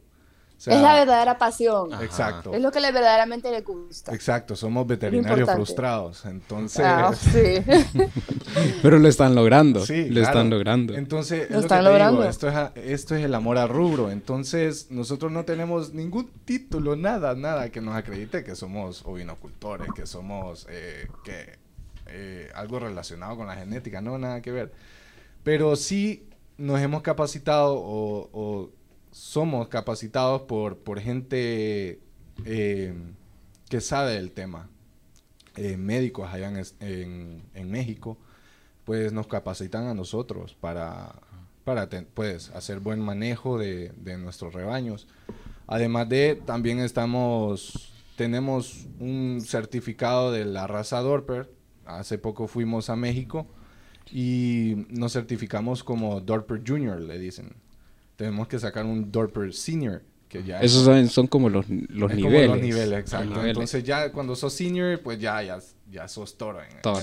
Sea, 0.62 0.76
es 0.76 0.82
la 0.82 0.94
verdadera 0.94 1.38
pasión. 1.38 1.94
Ajá. 1.94 2.04
Exacto. 2.04 2.54
Es 2.54 2.62
lo 2.62 2.72
que 2.72 2.80
le 2.80 2.92
verdaderamente 2.92 3.50
le 3.52 3.62
gusta. 3.62 4.14
Exacto, 4.14 4.56
somos 4.56 4.86
veterinarios 4.86 5.50
frustrados. 5.52 6.26
Entonces, 6.26 6.86
Ah, 6.86 7.14
sí. 7.14 7.64
Pero 8.82 9.00
lo 9.00 9.08
están 9.08 9.36
logrando. 9.36 9.86
Sí, 9.86 10.06
lo 10.08 10.16
claro. 10.16 10.28
están 10.28 10.50
logrando. 10.50 10.96
Entonces, 10.96 11.44
es 11.44 11.50
Lo 11.50 11.56
lo, 11.56 11.62
que 11.62 11.66
están 11.66 11.80
te 11.80 11.90
logrando. 11.90 12.22
digo, 12.22 12.30
esto 12.30 12.50
es, 12.50 12.56
esto 12.76 13.16
es 13.16 13.24
el 13.24 13.34
amor 13.36 13.58
al 13.58 13.70
rubro. 13.70 14.12
Entonces, 14.12 14.88
nosotros 14.92 15.32
no 15.32 15.46
tenemos 15.46 15.94
ningún 15.94 16.30
título, 16.46 16.96
nada, 16.96 17.36
nada 17.36 17.70
que 17.70 17.82
nos 17.82 17.96
acredite 17.96 18.44
que 18.44 18.56
somos 18.56 19.04
ovinocultores, 19.06 19.90
que 19.96 20.06
somos 20.06 20.66
eh, 20.70 21.08
que 21.24 21.58
eh, 22.08 22.50
algo 22.56 22.80
relacionado 22.80 23.38
con 23.38 23.48
la 23.48 23.56
genética, 23.56 24.02
no, 24.02 24.18
nada 24.18 24.42
que 24.42 24.52
ver. 24.52 24.72
Pero 25.44 25.76
sí 25.76 26.28
nos 26.58 26.82
hemos 26.82 27.02
capacitado 27.02 27.76
o, 27.76 28.30
o 28.34 28.70
somos 29.12 29.68
capacitados 29.70 30.44
por, 30.44 30.78
por 30.78 31.00
gente 31.00 32.00
eh, 32.46 32.94
que 33.70 33.82
sabe 33.82 34.14
del 34.14 34.32
tema. 34.32 34.70
Eh, 35.56 35.76
médicos 35.78 36.30
allá 36.32 36.52
en, 36.80 37.44
en- 37.54 37.72
México, 37.72 38.18
pues 38.86 39.12
nos 39.12 39.28
capacitan 39.28 39.88
a 39.88 39.94
nosotros 39.94 40.56
para, 40.60 41.14
para 41.66 41.90
pues, 42.14 42.50
hacer 42.52 42.80
buen 42.80 43.02
manejo 43.02 43.58
de, 43.58 43.92
de 43.98 44.18
nuestros 44.18 44.54
rebaños. 44.54 45.08
Además 45.68 46.08
de, 46.08 46.42
también 46.46 46.80
estamos, 46.80 47.92
tenemos 48.16 48.88
un 49.00 49.42
certificado 49.46 50.32
de 50.32 50.46
la 50.46 50.66
raza 50.66 51.02
Dorper. 51.02 51.52
Hace 51.86 52.18
poco 52.20 52.48
fuimos 52.48 52.90
a 52.90 52.96
México 52.96 53.46
y 54.12 54.86
nos 54.90 55.14
certificamos 55.14 55.84
como 55.84 56.22
Dorper 56.22 56.62
Junior, 56.66 57.02
le 57.02 57.20
dicen. 57.20 57.54
Tenemos 58.20 58.50
que 58.50 58.60
sacar 58.60 58.84
un 58.86 59.10
Dorper 59.14 59.54
Senior, 59.54 60.02
que 60.28 60.44
ya 60.44 60.60
Esos 60.60 60.84
son, 60.84 61.08
son 61.08 61.28
como 61.28 61.48
los, 61.48 61.70
los 61.70 62.12
es 62.12 62.18
como 62.18 62.30
niveles. 62.30 62.50
los 62.50 62.60
niveles, 62.60 63.00
exacto. 63.00 63.28
Los 63.28 63.38
niveles. 63.38 63.52
Entonces 63.52 63.84
ya 63.86 64.12
cuando 64.12 64.36
sos 64.36 64.52
senior, 64.52 65.00
pues 65.00 65.20
ya, 65.22 65.42
ya, 65.42 65.60
ya 65.90 66.06
sos 66.10 66.38
toro 66.38 66.62
en, 66.62 66.82
Toro. 66.82 67.00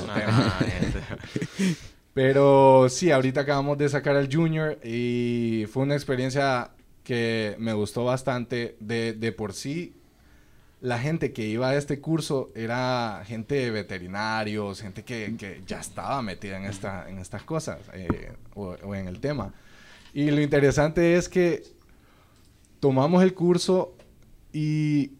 este. 0.60 1.74
Pero 2.12 2.88
sí, 2.90 3.10
ahorita 3.10 3.40
acabamos 3.40 3.78
de 3.78 3.88
sacar 3.88 4.14
al 4.14 4.28
Junior 4.30 4.78
y 4.84 5.64
fue 5.72 5.84
una 5.84 5.94
experiencia 5.94 6.72
que 7.02 7.56
me 7.58 7.72
gustó 7.72 8.04
bastante. 8.04 8.76
De, 8.80 9.14
de 9.14 9.32
por 9.32 9.54
sí, 9.54 9.94
la 10.82 10.98
gente 10.98 11.32
que 11.32 11.46
iba 11.46 11.70
a 11.70 11.76
este 11.76 11.98
curso 11.98 12.50
era 12.54 13.22
gente 13.24 13.54
de 13.54 13.70
veterinarios, 13.70 14.82
gente 14.82 15.02
que, 15.02 15.34
que 15.38 15.62
ya 15.66 15.80
estaba 15.80 16.20
metida 16.20 16.58
en, 16.58 16.66
esta, 16.66 17.08
en 17.08 17.20
estas 17.20 17.42
cosas 17.42 17.78
eh, 17.94 18.32
o, 18.54 18.76
o 18.82 18.94
en 18.94 19.08
el 19.08 19.18
tema. 19.18 19.54
Y 20.16 20.30
lo 20.30 20.40
interesante 20.40 21.16
es 21.16 21.28
que 21.28 21.62
tomamos 22.80 23.22
el 23.22 23.34
curso 23.34 23.94
y 24.50 25.12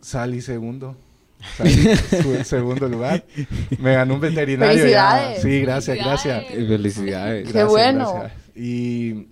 salí 0.00 0.40
segundo. 0.40 0.96
Salí 1.58 1.94
segundo 2.44 2.88
lugar. 2.88 3.24
Me 3.78 3.92
ganó 3.92 4.14
un 4.14 4.20
veterinario. 4.20 4.86
ya. 4.86 5.10
Felicidades. 5.10 5.42
Sí, 5.42 5.60
gracias, 5.60 5.98
gracias. 5.98 6.46
Felicidades. 6.46 6.62
Eh, 6.62 6.66
Felicidades. 6.66 7.52
Qué 7.52 7.64
bueno. 7.64 8.22
Y 8.54 9.28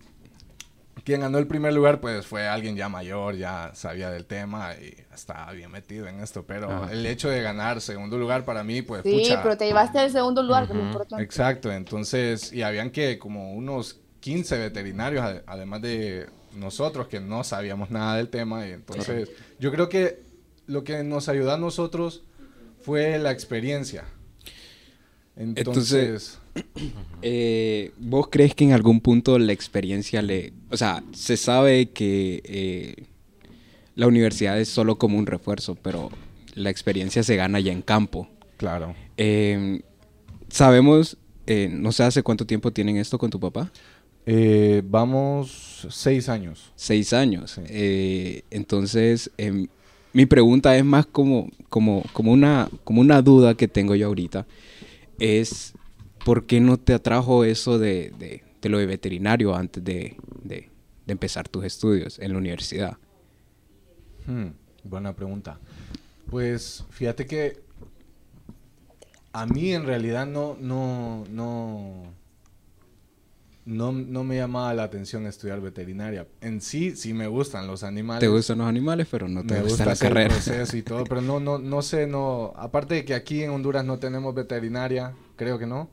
quien 1.02 1.22
ganó 1.22 1.38
el 1.38 1.46
primer 1.46 1.72
lugar, 1.72 2.02
pues 2.02 2.26
fue 2.26 2.46
alguien 2.46 2.76
ya 2.76 2.90
mayor, 2.90 3.36
ya 3.36 3.70
sabía 3.72 4.10
del 4.10 4.26
tema 4.26 4.74
y 4.74 4.94
estaba 5.14 5.50
bien 5.52 5.70
metido 5.70 6.06
en 6.08 6.20
esto. 6.20 6.44
Pero 6.46 6.70
Ajá. 6.70 6.92
el 6.92 7.06
hecho 7.06 7.30
de 7.30 7.40
ganar 7.40 7.80
segundo 7.80 8.18
lugar 8.18 8.44
para 8.44 8.62
mí, 8.64 8.82
pues, 8.82 9.02
Sí, 9.02 9.12
pucha. 9.18 9.42
pero 9.42 9.56
te 9.56 9.64
llevaste 9.64 9.98
al 9.98 10.10
segundo 10.12 10.42
lugar, 10.42 10.66
que 10.66 10.72
es 10.72 10.76
lo 10.76 10.82
Ujú. 10.82 10.90
importante. 10.92 11.24
Exacto, 11.24 11.72
entonces, 11.72 12.52
y 12.52 12.60
habían 12.60 12.90
que 12.90 13.18
como 13.18 13.54
unos 13.54 13.98
15 14.22 14.56
veterinarios, 14.58 15.22
ade- 15.22 15.42
además 15.46 15.82
de 15.82 16.26
nosotros 16.56 17.08
que 17.08 17.20
no 17.20 17.44
sabíamos 17.44 17.90
nada 17.90 18.16
del 18.16 18.28
tema. 18.28 18.66
Y 18.66 18.70
entonces, 18.72 19.28
yo 19.58 19.70
creo 19.70 19.88
que 19.90 20.20
lo 20.66 20.84
que 20.84 21.02
nos 21.04 21.28
ayudó 21.28 21.52
a 21.52 21.58
nosotros 21.58 22.22
fue 22.82 23.18
la 23.18 23.30
experiencia. 23.32 24.04
Entonces, 25.36 26.38
Eh, 27.22 27.92
¿Vos 27.98 28.28
crees 28.30 28.54
que 28.54 28.64
en 28.64 28.72
algún 28.72 29.00
punto 29.00 29.38
la 29.38 29.52
experiencia 29.52 30.20
le... 30.20 30.52
O 30.70 30.76
sea, 30.76 31.02
se 31.12 31.36
sabe 31.38 31.90
que 31.90 32.42
eh, 32.44 33.04
la 33.94 34.06
universidad 34.06 34.60
es 34.60 34.68
solo 34.68 34.98
como 34.98 35.16
un 35.18 35.24
refuerzo, 35.26 35.74
pero 35.74 36.10
la 36.54 36.68
experiencia 36.70 37.22
se 37.22 37.36
gana 37.36 37.58
ya 37.60 37.72
en 37.72 37.80
campo. 37.82 38.28
claro. 38.58 38.94
Eh, 39.16 39.80
sabemos, 40.48 41.16
eh, 41.46 41.68
no 41.72 41.92
sé 41.92 42.02
hace 42.02 42.22
cuánto 42.22 42.44
tiempo 42.46 42.70
tienen 42.72 42.96
esto 42.98 43.18
con 43.18 43.30
tu 43.30 43.40
papá. 43.40 43.72
Eh, 44.26 44.82
vamos 44.84 45.86
seis 45.90 46.28
años. 46.28 46.72
Seis 46.76 47.12
años. 47.12 47.52
Sí. 47.52 47.62
Eh, 47.68 48.42
entonces, 48.50 49.30
em, 49.36 49.66
mi 50.12 50.26
pregunta 50.26 50.76
es 50.76 50.84
más 50.84 51.06
como, 51.06 51.50
como, 51.68 52.02
como, 52.12 52.32
una, 52.32 52.68
como 52.84 53.00
una 53.00 53.20
duda 53.22 53.54
que 53.54 53.66
tengo 53.68 53.94
yo 53.94 54.06
ahorita. 54.08 54.46
Es, 55.18 55.72
¿por 56.24 56.46
qué 56.46 56.60
no 56.60 56.76
te 56.78 56.94
atrajo 56.94 57.44
eso 57.44 57.78
de, 57.78 58.12
de- 58.18 58.42
de 58.60 58.68
lo 58.68 58.78
de 58.78 58.86
veterinario 58.86 59.56
antes 59.56 59.82
de, 59.82 60.16
de- 60.44 60.70
de 61.06 61.12
empezar 61.12 61.48
tus 61.48 61.64
estudios 61.64 62.18
en 62.20 62.32
la 62.32 62.38
universidad? 62.38 62.96
Hmm, 64.26 64.50
buena 64.84 65.14
pregunta. 65.14 65.58
Pues 66.30 66.84
fíjate 66.90 67.26
que 67.26 67.60
a 69.32 69.46
mí 69.46 69.72
en 69.72 69.84
realidad 69.84 70.26
no, 70.26 70.56
no, 70.60 71.24
no, 71.30 72.04
no, 73.64 73.92
no 73.92 74.24
me 74.24 74.36
llamaba 74.36 74.74
la 74.74 74.82
atención 74.84 75.26
estudiar 75.26 75.60
veterinaria. 75.60 76.26
En 76.40 76.60
sí, 76.60 76.96
sí 76.96 77.14
me 77.14 77.26
gustan 77.28 77.66
los 77.66 77.84
animales. 77.84 78.20
Te 78.20 78.28
gustan 78.28 78.58
los 78.58 78.66
animales, 78.66 79.06
pero 79.10 79.28
no 79.28 79.42
te 79.44 79.54
me 79.54 79.60
gusta, 79.60 79.68
gusta 79.70 79.84
la 79.86 79.92
hacer 79.92 80.08
el 80.08 80.14
carrera. 80.14 80.34
proceso 80.34 80.76
y 80.76 80.82
todo, 80.82 81.04
pero 81.04 81.20
no, 81.20 81.38
no, 81.40 81.58
no 81.58 81.82
sé, 81.82 82.06
no. 82.06 82.52
Aparte 82.56 82.94
de 82.94 83.04
que 83.04 83.14
aquí 83.14 83.42
en 83.42 83.50
Honduras 83.50 83.84
no 83.84 83.98
tenemos 83.98 84.34
veterinaria, 84.34 85.12
creo 85.36 85.58
que 85.58 85.66
no. 85.66 85.88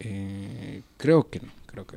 Eh, 0.00 0.82
creo 0.96 1.28
que 1.30 1.40
no, 1.40 1.48
creo 1.66 1.86
que 1.86 1.96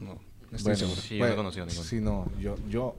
no. 0.00 0.14
no 0.50 0.56
estoy 0.56 0.62
Bueno, 0.62 0.76
seguro. 0.76 1.00
Sí, 1.00 1.18
yo 1.18 1.26
no 1.26 1.32
he 1.32 1.36
conocido 1.36 1.66
ninguno. 1.66 1.84
Sí, 1.88 2.00
no, 2.00 2.26
yo, 2.40 2.54
yo 2.68 2.94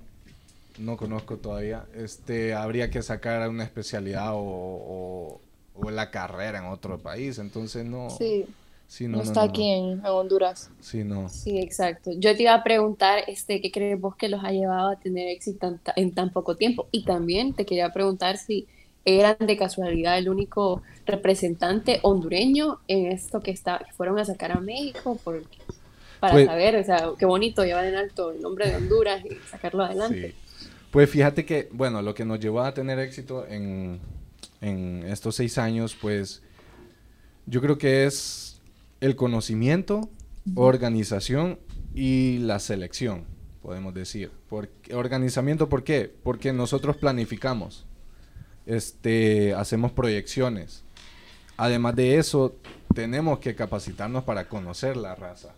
no 0.80 0.98
conozco 0.98 1.38
todavía. 1.38 1.86
Este, 1.96 2.54
habría 2.54 2.90
que 2.90 3.02
sacar 3.02 3.48
una 3.50 3.64
especialidad 3.64 4.34
o, 4.34 4.40
o, 4.40 5.42
o 5.76 5.90
la 5.92 6.12
carrera 6.12 6.60
en 6.60 6.66
otro 6.66 6.98
país, 7.00 7.38
entonces 7.40 7.86
no. 7.86 8.10
Sí, 8.10 8.46
sí, 8.88 9.08
no, 9.08 9.22
no, 9.24 9.24
está 9.24 9.42
no, 9.46 9.50
aquí 9.50 9.70
En, 9.70 10.00
en 10.00 10.06
Honduras. 10.06 10.70
Sí, 10.80 11.04
no. 11.04 11.30
Sí, 11.30 11.60
exacto. 11.60 12.12
Yo 12.18 12.36
te 12.36 12.44
iba 12.44 12.54
a 12.54 12.64
preguntar, 12.64 13.24
este, 13.28 13.62
¿qué 13.62 13.72
crees 13.72 14.00
vos 14.00 14.16
que 14.16 14.30
los 14.30 14.44
ha 14.44 14.52
llevado 14.52 14.90
a 14.90 14.96
tener 15.00 15.28
éxito 15.30 15.68
en, 15.68 15.80
ta- 15.80 15.94
en 15.96 16.14
tan 16.14 16.32
poco 16.32 16.56
tiempo? 16.56 16.88
Y 16.92 17.04
también 17.04 17.54
te 17.54 17.66
quería 17.66 17.92
preguntar 17.94 18.38
si 18.38 18.68
eran 19.06 19.38
de 19.40 19.58
casualidad 19.58 20.18
el 20.18 20.30
único 20.30 20.82
representante 21.06 22.00
hondureño 22.04 22.80
en 22.88 23.08
esto 23.12 23.42
que, 23.42 23.52
está, 23.52 23.80
que 23.80 23.94
fueron 23.94 24.20
a 24.20 24.26
sacar 24.26 24.52
a 24.52 24.60
México, 24.60 25.18
por, 25.24 25.44
para 26.20 26.34
Pues- 26.34 26.48
saber, 26.48 26.76
o 26.78 26.84
sea, 26.84 27.12
qué 27.18 27.26
bonito 27.26 27.64
llevar 27.64 27.86
en 27.86 27.96
alto 27.96 28.32
el 28.32 28.42
nombre 28.42 28.70
de 28.70 28.76
Honduras 28.78 29.24
y 29.26 29.36
sacarlo 29.50 29.84
adelante. 29.84 30.32
Sí. 30.32 30.68
Pues 30.92 31.10
fíjate 31.10 31.46
que, 31.46 31.70
bueno, 31.72 32.02
lo 32.02 32.14
que 32.16 32.26
nos 32.26 32.40
llevó 32.40 32.62
a 32.62 32.74
tener 32.74 32.98
éxito 33.00 33.46
en, 33.48 34.00
en 34.62 35.04
estos 35.08 35.36
seis 35.36 35.58
años, 35.58 35.96
pues 36.00 36.42
yo 37.46 37.62
creo 37.62 37.78
que 37.78 38.06
es 38.06 38.47
el 39.02 39.16
conocimiento, 39.16 40.10
organización 40.56 41.60
y 41.94 42.40
la 42.40 42.60
selección, 42.60 43.26
podemos 43.62 43.94
decir. 43.94 44.32
Por, 44.50 44.70
organizamiento, 44.94 45.70
¿por 45.70 45.84
qué? 45.84 46.14
Porque 46.24 46.54
nosotros 46.54 46.98
planificamos, 46.98 47.86
este, 48.66 49.54
hacemos 49.54 49.92
proyecciones. 49.92 50.84
Además 51.58 51.96
de 51.96 52.18
eso, 52.18 52.56
tenemos 52.94 53.40
que 53.40 53.56
capacitarnos 53.56 54.24
para 54.24 54.48
conocer 54.48 54.96
la 54.96 55.16
raza. 55.16 55.54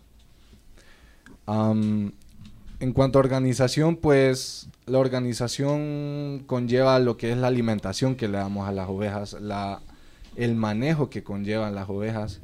En 1.46 2.92
cuanto 2.94 3.18
a 3.18 3.20
organización, 3.20 3.96
pues 3.96 4.68
la 4.86 4.98
organización 4.98 6.44
conlleva 6.46 6.98
lo 6.98 7.16
que 7.16 7.32
es 7.32 7.36
la 7.36 7.48
alimentación 7.48 8.14
que 8.14 8.28
le 8.28 8.38
damos 8.38 8.68
a 8.68 8.72
las 8.72 8.88
ovejas, 8.88 9.34
la, 9.40 9.82
el 10.36 10.54
manejo 10.54 11.10
que 11.10 11.22
conllevan 11.22 11.74
las 11.74 11.88
ovejas, 11.90 12.40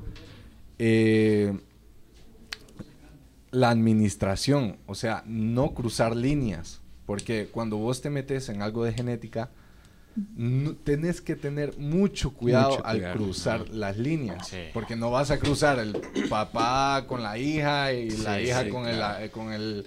eh, 0.79 1.59
la 3.51 3.71
administración, 3.71 4.77
o 4.87 4.95
sea, 4.95 5.23
no 5.27 5.73
cruzar 5.75 6.15
líneas, 6.15 6.81
porque 7.07 7.49
cuando 7.51 7.77
vos 7.77 8.03
te 8.03 8.11
metes 8.11 8.49
en 8.49 8.61
algo 8.63 8.85
de 8.85 8.93
genética, 8.93 9.51
no- 10.35 10.75
tenés 10.75 11.21
que 11.21 11.37
tener 11.37 11.77
mucho 11.79 12.33
cuidado 12.33 12.71
Mucho 12.71 12.87
al 12.87 12.97
cuidado. 12.99 13.15
cruzar 13.17 13.69
las 13.69 13.97
líneas, 13.99 14.49
Sí. 14.49 14.57
porque 14.73 14.97
no 14.97 15.11
vas 15.11 15.31
a 15.31 15.39
cruzar 15.39 15.79
el 15.79 15.95
papá 16.29 17.05
con 17.07 17.23
la 17.23 17.39
hija 17.39 17.93
y 17.93 18.11
la 18.11 18.41
hija 18.41 18.65
sí, 18.65 18.71
con, 18.71 18.85
claro. 18.85 19.19
el, 19.19 19.25
eh, 19.25 19.31
con 19.31 19.53
el 19.53 19.87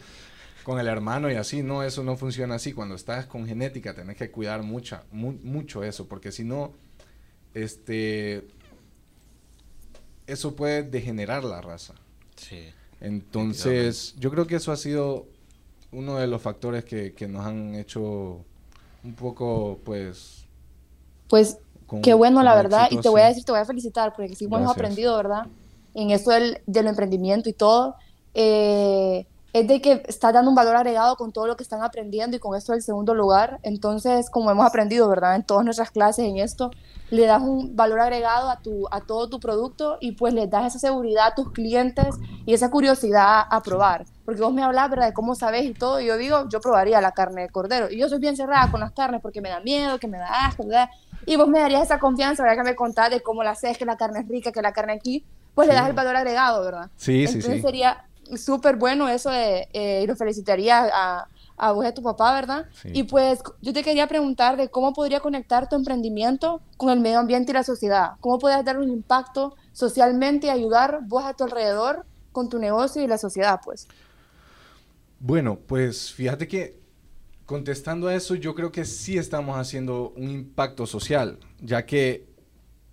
con 0.63 0.77
el 0.79 0.87
hermano 0.87 1.31
y 1.31 1.35
así, 1.35 1.63
no, 1.63 1.81
eso 1.81 2.03
no 2.03 2.15
funciona 2.15 2.55
así. 2.55 2.73
Cuando 2.73 2.93
estás 2.93 3.25
con 3.25 3.47
genética 3.47 3.95
tenés 3.95 4.17
que 4.17 4.29
cuidar 4.29 4.61
mucha, 4.61 5.03
mu- 5.11 5.39
mucho 5.41 5.83
eso, 5.83 6.07
porque 6.07 6.31
si 6.31 6.43
no, 6.43 6.73
este, 7.55 8.45
eso 10.31 10.55
puede 10.55 10.83
degenerar 10.83 11.43
la 11.43 11.61
raza. 11.61 11.93
Sí. 12.35 12.69
Entonces, 13.01 14.15
yo 14.17 14.29
creo 14.31 14.45
que 14.47 14.55
eso 14.55 14.71
ha 14.71 14.77
sido 14.77 15.25
uno 15.91 16.17
de 16.17 16.27
los 16.27 16.41
factores 16.41 16.83
que, 16.85 17.13
que 17.13 17.27
nos 17.27 17.45
han 17.45 17.75
hecho 17.75 18.43
un 19.03 19.13
poco, 19.15 19.79
pues... 19.83 20.45
Pues 21.27 21.57
con- 21.87 22.01
qué 22.01 22.13
bueno, 22.13 22.43
la 22.43 22.55
verdad, 22.55 22.87
y 22.91 22.97
te 22.97 23.09
voy 23.09 23.21
a 23.21 23.27
decir, 23.27 23.43
te 23.43 23.51
voy 23.51 23.61
a 23.61 23.65
felicitar, 23.65 24.13
porque 24.15 24.35
sí 24.35 24.45
hemos 24.45 24.69
aprendido, 24.69 25.15
¿verdad? 25.15 25.47
En 25.93 26.11
esto 26.11 26.31
del, 26.31 26.61
del 26.67 26.87
emprendimiento 26.87 27.49
y 27.49 27.53
todo, 27.53 27.95
eh, 28.33 29.25
es 29.53 29.67
de 29.67 29.81
que 29.81 30.03
estás 30.07 30.33
dando 30.33 30.49
un 30.49 30.55
valor 30.55 30.75
agregado 30.75 31.15
con 31.15 31.31
todo 31.31 31.47
lo 31.47 31.55
que 31.55 31.63
están 31.63 31.81
aprendiendo 31.81 32.37
y 32.37 32.39
con 32.39 32.55
esto 32.55 32.73
del 32.73 32.83
segundo 32.83 33.15
lugar. 33.15 33.59
Entonces, 33.63 34.29
como 34.29 34.51
hemos 34.51 34.65
aprendido, 34.65 35.09
¿verdad? 35.09 35.35
En 35.35 35.43
todas 35.43 35.65
nuestras 35.65 35.89
clases 35.89 36.25
en 36.25 36.37
esto, 36.37 36.69
le 37.09 37.25
das 37.25 37.41
un 37.41 37.75
valor 37.75 37.99
agregado 37.99 38.49
a, 38.49 38.59
tu, 38.59 38.87
a 38.91 39.01
todo 39.01 39.27
tu 39.27 39.39
producto 39.39 39.97
y 39.99 40.11
pues 40.11 40.35
le 40.35 40.45
das 40.45 40.67
esa 40.75 40.79
seguridad 40.87 41.27
a 41.27 41.35
tus 41.35 41.51
clientes 41.51 42.15
y 42.45 42.53
esa 42.53 42.69
curiosidad 42.69 43.43
a 43.49 43.61
probar. 43.61 44.05
Porque 44.23 44.41
vos 44.41 44.53
me 44.53 44.61
hablas, 44.61 44.89
¿verdad? 44.91 45.07
De 45.07 45.13
cómo 45.13 45.33
sabes 45.33 45.65
y 45.65 45.73
todo, 45.73 45.99
y 45.99 46.05
yo 46.05 46.17
digo, 46.17 46.47
yo 46.49 46.61
probaría 46.61 47.01
la 47.01 47.13
carne 47.13 47.43
de 47.43 47.49
cordero. 47.49 47.89
Y 47.89 47.97
yo 47.97 48.07
soy 48.07 48.19
bien 48.19 48.37
cerrada 48.37 48.69
con 48.69 48.79
las 48.79 48.91
carnes 48.91 49.21
porque 49.21 49.41
me 49.41 49.49
da 49.49 49.59
miedo, 49.61 49.97
que 49.97 50.07
me 50.07 50.19
da 50.19 50.45
asco, 50.45 50.63
¿verdad? 50.63 50.89
Y 51.25 51.35
vos 51.35 51.47
me 51.47 51.59
darías 51.59 51.83
esa 51.83 51.97
confianza, 51.97 52.43
¿verdad? 52.43 52.63
Que 52.63 52.69
me 52.69 52.75
contás 52.75 53.09
de 53.09 53.21
cómo 53.21 53.43
la 53.43 53.51
haces, 53.51 53.79
que 53.79 53.85
la 53.85 53.97
carne 53.97 54.19
es 54.19 54.27
rica, 54.27 54.51
que 54.51 54.61
la 54.61 54.73
carne 54.73 54.93
aquí, 54.93 55.25
pues 55.55 55.67
le 55.67 55.73
das 55.73 55.89
el 55.89 55.93
valor 55.93 56.15
agregado, 56.15 56.63
¿verdad? 56.63 56.89
Sí, 56.95 57.25
sí, 57.25 57.33
Entonces 57.33 57.55
sí. 57.55 57.61
sería 57.61 58.05
súper 58.37 58.75
bueno 58.75 59.07
eso 59.07 59.29
de, 59.29 59.67
eh, 59.73 60.01
y 60.03 60.07
lo 60.07 60.15
felicitaría 60.15 60.89
a, 60.93 61.27
a 61.57 61.71
vos 61.71 61.85
y 61.85 61.87
a 61.87 61.93
tu 61.93 62.01
papá, 62.01 62.33
¿verdad? 62.33 62.65
Sí. 62.81 62.89
Y 62.93 63.03
pues 63.03 63.39
yo 63.61 63.73
te 63.73 63.83
quería 63.83 64.07
preguntar 64.07 64.57
de 64.57 64.69
cómo 64.69 64.93
podría 64.93 65.19
conectar 65.19 65.67
tu 65.69 65.75
emprendimiento 65.75 66.61
con 66.77 66.89
el 66.89 66.99
medio 66.99 67.19
ambiente 67.19 67.51
y 67.51 67.53
la 67.53 67.63
sociedad. 67.63 68.11
¿Cómo 68.21 68.39
podrías 68.39 68.63
dar 68.65 68.79
un 68.79 68.89
impacto 68.89 69.55
socialmente 69.73 70.47
y 70.47 70.49
ayudar 70.49 70.99
vos 71.03 71.23
a 71.25 71.33
tu 71.33 71.43
alrededor 71.43 72.05
con 72.31 72.49
tu 72.49 72.59
negocio 72.59 73.03
y 73.03 73.07
la 73.07 73.17
sociedad, 73.17 73.59
pues? 73.63 73.87
Bueno, 75.19 75.59
pues 75.67 76.13
fíjate 76.13 76.47
que 76.47 76.79
contestando 77.45 78.07
a 78.07 78.13
eso, 78.13 78.35
yo 78.35 78.53
creo 78.53 78.71
que 78.71 78.85
sí 78.85 79.17
estamos 79.17 79.57
haciendo 79.57 80.13
un 80.15 80.29
impacto 80.29 80.85
social, 80.85 81.39
ya 81.59 81.83
que, 81.85 82.28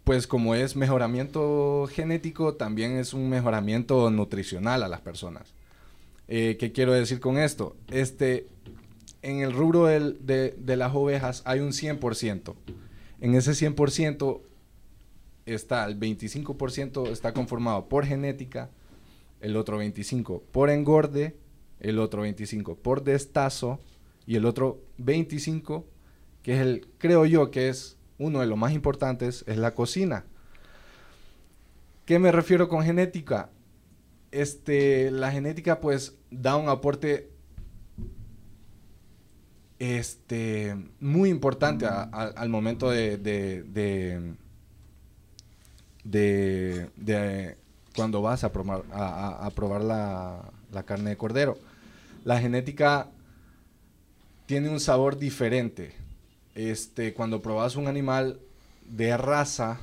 pues 0.07 0.29
como 0.29 0.55
es 0.55 0.77
mejoramiento 0.77 1.89
genético, 1.91 2.55
también 2.55 2.97
es 2.97 3.13
un 3.13 3.29
mejoramiento 3.29 4.09
nutricional 4.09 4.85
a 4.85 4.89
las 4.89 5.01
personas. 5.01 5.53
Eh, 6.29 6.57
¿Qué 6.61 6.71
quiero 6.71 6.93
decir 6.93 7.19
con 7.19 7.39
esto? 7.39 7.75
Este, 7.91 8.47
en 9.23 9.41
el 9.41 9.53
rubro 9.53 9.87
del- 9.87 10.25
de, 10.25 10.55
de 10.61 10.77
las 10.77 10.95
ovejas 10.95 11.43
hay 11.45 11.59
un 11.59 11.73
100%. 11.73 12.55
En 13.21 13.35
ese 13.35 13.51
100% 13.51 14.43
está 15.45 15.85
el 15.87 15.99
25% 15.99 17.09
está 17.11 17.33
conformado 17.33 17.89
por 17.89 18.07
genética, 18.07 18.71
el 19.41 19.57
otro 19.57 19.79
25 19.79 20.45
por 20.53 20.71
engorde, 20.71 21.35
el 21.81 21.99
otro 21.99 22.23
25 22.23 22.77
por 22.77 23.03
destazo 23.03 23.81
y 24.25 24.37
el 24.37 24.45
otro 24.45 24.79
25 24.99 25.85
que 26.45 26.55
es 26.55 26.61
el 26.61 26.87
creo 26.99 27.27
yo 27.27 27.51
que 27.51 27.69
es 27.71 27.96
uno 28.19 28.41
de 28.41 28.47
los 28.47 28.59
más 28.59 28.73
importantes 28.73 29.45
es 29.47 29.57
la 29.57 29.75
cocina. 29.75 30.25
¿Qué 32.05 32.19
me 32.19 32.33
refiero 32.33 32.69
con 32.69 32.83
genética? 32.85 33.51
Este, 34.31 35.11
la 35.11 35.31
genética 35.33 35.81
pues 35.81 36.17
da 36.31 36.57
un 36.57 36.69
aporte 36.69 37.31
este, 39.79 40.77
muy 41.01 41.31
importante 41.31 41.87
al 41.87 42.49
momento 42.49 42.91
de, 42.91 43.19
de, 43.19 44.37
de, 46.05 47.57
cuando 47.95 48.23
vas 48.23 48.45
a 48.45 48.53
probar, 48.53 48.83
a 48.93 49.51
probar 49.55 49.83
la, 49.83 50.53
la 50.73 50.83
carne 50.85 51.11
de 51.11 51.17
cordero. 51.17 51.59
La 52.25 52.41
genética 52.41 53.09
tiene 54.47 54.69
un 54.69 54.81
sabor 54.81 55.19
diferente. 55.19 56.06
Este, 56.57 57.13
cuando 57.13 57.43
probas 57.43 57.77
un 57.77 57.87
animal 57.87 58.41
de 58.89 59.15
raza, 59.19 59.79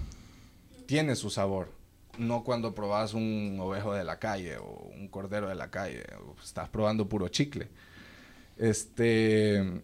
tiene 0.88 1.16
su 1.16 1.30
sabor. 1.30 1.70
No 2.18 2.44
cuando 2.44 2.74
probas 2.74 3.14
un 3.14 3.58
ovejo 3.62 3.94
de 3.94 4.04
la 4.04 4.18
calle 4.18 4.58
o 4.58 4.90
un 4.96 5.08
cordero 5.08 5.48
de 5.48 5.56
la 5.56 5.70
calle. 5.70 6.04
o 6.26 6.36
estás 6.44 6.70
probando 6.70 7.08
puro 7.08 7.28
chicle. 7.28 7.70
Este, 8.58 9.84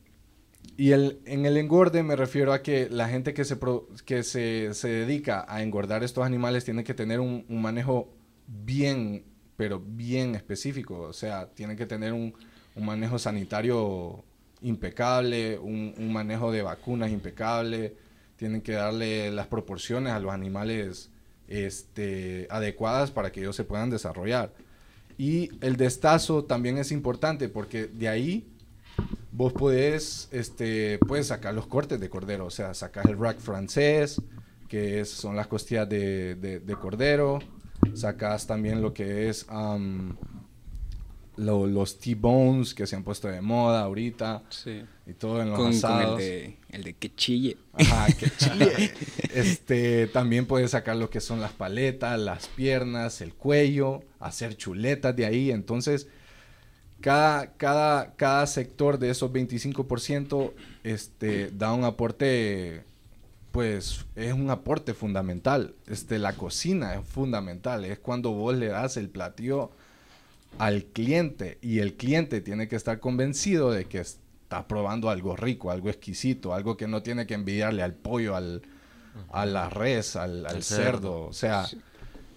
y 0.77 0.91
el, 0.91 1.19
en 1.25 1.45
el 1.45 1.57
engorde 1.57 2.01
me 2.01 2.15
refiero 2.15 2.53
a 2.53 2.63
que 2.63 2.89
la 2.89 3.07
gente 3.07 3.35
que, 3.35 3.45
se, 3.45 3.59
que 4.03 4.23
se, 4.23 4.73
se 4.73 4.87
dedica 4.87 5.45
a 5.47 5.61
engordar 5.61 6.03
estos 6.03 6.25
animales 6.25 6.65
tiene 6.65 6.83
que 6.83 6.95
tener 6.95 7.19
un, 7.19 7.45
un 7.49 7.61
manejo 7.61 8.11
bien, 8.47 9.25
pero 9.57 9.79
bien 9.79 10.33
específico. 10.33 11.01
O 11.01 11.13
sea, 11.13 11.49
tiene 11.53 11.75
que 11.75 11.85
tener 11.85 12.13
un, 12.13 12.33
un 12.75 12.85
manejo 12.85 13.19
sanitario 13.19 14.23
impecable, 14.61 15.57
un, 15.57 15.93
manejo 16.11 16.51
de 16.51 16.61
vacunas 16.61 17.11
impecable. 17.11 17.95
Tienen 18.37 18.61
que 18.61 18.73
darle 18.73 19.31
las 19.31 19.47
proporciones 19.47 20.13
a 20.13 20.19
los 20.19 20.31
animales 20.31 21.09
este, 21.47 22.47
adecuadas 22.49 23.11
para 23.11 23.31
que 23.31 23.41
ellos 23.41 23.55
se 23.55 23.63
puedan 23.63 23.89
desarrollar. 23.89 24.53
Y 25.17 25.49
el 25.61 25.75
destazo 25.75 26.45
también 26.45 26.77
es 26.77 26.91
importante 26.91 27.49
porque 27.49 27.87
de 27.87 28.07
ahí 28.07 28.47
vos 29.31 29.51
podés, 29.53 30.29
este, 30.31 30.97
puedes 30.99 31.27
sacar 31.27 31.53
los 31.53 31.67
cortes 31.67 31.99
de 31.99 32.09
cordero, 32.09 32.45
o 32.45 32.49
sea, 32.49 32.73
sacas 32.73 33.05
el 33.05 33.17
rack 33.19 33.39
francés, 33.39 34.21
que 34.69 35.03
son 35.05 35.35
las 35.35 35.47
costillas 35.47 35.89
de, 35.89 36.35
de- 36.35 36.59
de 36.59 36.75
cordero, 36.75 37.39
sacas 37.95 38.47
también 38.47 38.81
lo 38.81 38.93
que 38.93 39.27
es 39.29 39.45
lo- 41.39 41.65
los 41.67 41.99
T-bones 41.99 42.73
que 42.73 42.85
se 42.85 42.95
han 42.95 43.03
puesto 43.03 43.27
de 43.27 43.41
moda 43.41 43.81
ahorita 43.81 44.43
Sí. 44.49 44.81
y 45.07 45.13
todo 45.13 45.41
en 45.41 45.49
los 45.49 45.57
Con, 45.57 45.65
con 45.67 45.73
el 45.73 45.77
asados. 45.77 46.17
de, 46.19 46.57
el 46.69 46.83
de 46.83 46.93
que 46.93 47.13
chille. 47.15 47.57
Ajá, 47.73 48.07
que 48.13 48.29
chille. 48.37 48.91
Este, 49.33 50.07
también 50.07 50.45
puedes 50.45 50.71
sacar 50.71 50.95
lo 50.97 51.09
que 51.09 51.21
son 51.21 51.39
las 51.41 51.51
paletas, 51.51 52.19
las 52.19 52.47
piernas, 52.47 53.21
el 53.21 53.33
cuello, 53.33 54.01
hacer 54.19 54.55
chuletas 54.57 55.15
de 55.15 55.25
ahí. 55.25 55.51
Entonces, 55.51 56.07
cada, 57.01 57.53
cada, 57.53 58.13
cada 58.15 58.45
sector 58.47 58.99
de 58.99 59.09
esos 59.09 59.31
25% 59.31 60.51
este, 60.83 61.49
da 61.51 61.71
un 61.73 61.85
aporte, 61.85 62.83
pues 63.51 64.05
es 64.15 64.33
un 64.33 64.49
aporte 64.49 64.93
fundamental. 64.93 65.73
Este, 65.87 66.19
la 66.19 66.33
cocina 66.33 66.95
es 66.95 67.05
fundamental, 67.07 67.85
es 67.85 67.99
cuando 67.99 68.31
vos 68.31 68.55
le 68.55 68.67
das 68.67 68.97
el 68.97 69.09
platillo 69.09 69.71
al 70.57 70.85
cliente 70.85 71.57
y 71.61 71.79
el 71.79 71.93
cliente 71.95 72.41
tiene 72.41 72.67
que 72.67 72.75
estar 72.75 72.99
convencido 72.99 73.71
de 73.71 73.85
que 73.85 73.99
está 73.99 74.67
probando 74.67 75.09
algo 75.09 75.35
rico, 75.35 75.71
algo 75.71 75.89
exquisito, 75.89 76.53
algo 76.53 76.75
que 76.75 76.87
no 76.87 77.01
tiene 77.01 77.25
que 77.27 77.33
envidiarle 77.35 77.81
al 77.83 77.93
pollo, 77.93 78.35
al, 78.35 78.61
a 79.31 79.45
la 79.45 79.69
res, 79.69 80.15
al, 80.15 80.45
cerdo. 80.61 80.61
cerdo. 80.63 81.21
O 81.27 81.33
sea, 81.33 81.67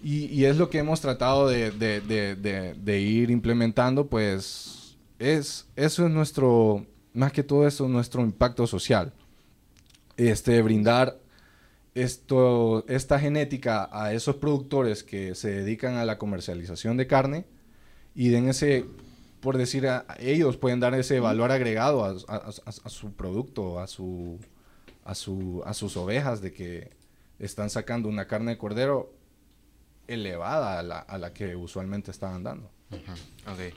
y, 0.03 0.25
y 0.25 0.45
es 0.45 0.57
lo 0.57 0.69
que 0.69 0.77
hemos 0.79 1.01
tratado 1.01 1.47
de, 1.49 1.71
de- 1.71 2.01
de- 2.01 2.35
de- 2.35 2.73
de 2.75 2.99
ir 2.99 3.29
implementando, 3.31 4.07
pues 4.07 4.95
es, 5.19 5.67
eso 5.75 6.05
es 6.05 6.11
nuestro, 6.11 6.85
más 7.13 7.31
que 7.33 7.43
todo 7.43 7.67
eso, 7.67 7.87
nuestro 7.87 8.21
impacto 8.21 8.67
social. 8.67 9.11
Este, 10.15 10.61
brindar 10.61 11.17
esto, 11.95 12.85
esta 12.87 13.19
genética 13.19 13.89
a 13.91 14.13
esos 14.13 14.35
productores 14.37 15.03
que 15.03 15.35
se 15.35 15.49
dedican 15.51 15.95
a 15.95 16.05
la 16.05 16.17
comercialización 16.17 16.97
de 16.97 17.07
carne 17.07 17.45
y 18.15 18.29
den 18.29 18.47
ese, 18.49 18.85
por 19.41 19.57
decir, 19.57 19.87
a, 19.87 20.05
a 20.07 20.15
ellos 20.19 20.57
pueden 20.57 20.79
dar 20.79 20.93
ese 20.93 21.19
valor 21.19 21.51
agregado 21.51 22.03
a, 22.05 22.09
a- 22.27 22.35
a- 22.35 22.69
a 22.85 22.89
su 22.89 23.11
producto, 23.13 23.79
a, 23.79 23.87
su, 23.87 24.39
a, 25.03 25.15
su, 25.15 25.61
a 25.65 25.73
sus 25.73 25.97
ovejas, 25.97 26.41
de 26.41 26.53
que 26.53 26.91
están 27.39 27.69
sacando 27.69 28.07
una 28.09 28.27
carne 28.27 28.51
de 28.51 28.57
cordero 28.57 29.11
elevada 30.07 30.79
a 30.79 30.83
la, 30.83 30.99
a 30.99 31.17
la 31.17 31.33
que 31.33 31.55
usualmente 31.55 32.11
estaban 32.11 32.43
dando. 32.43 32.69
Ok. 32.91 33.73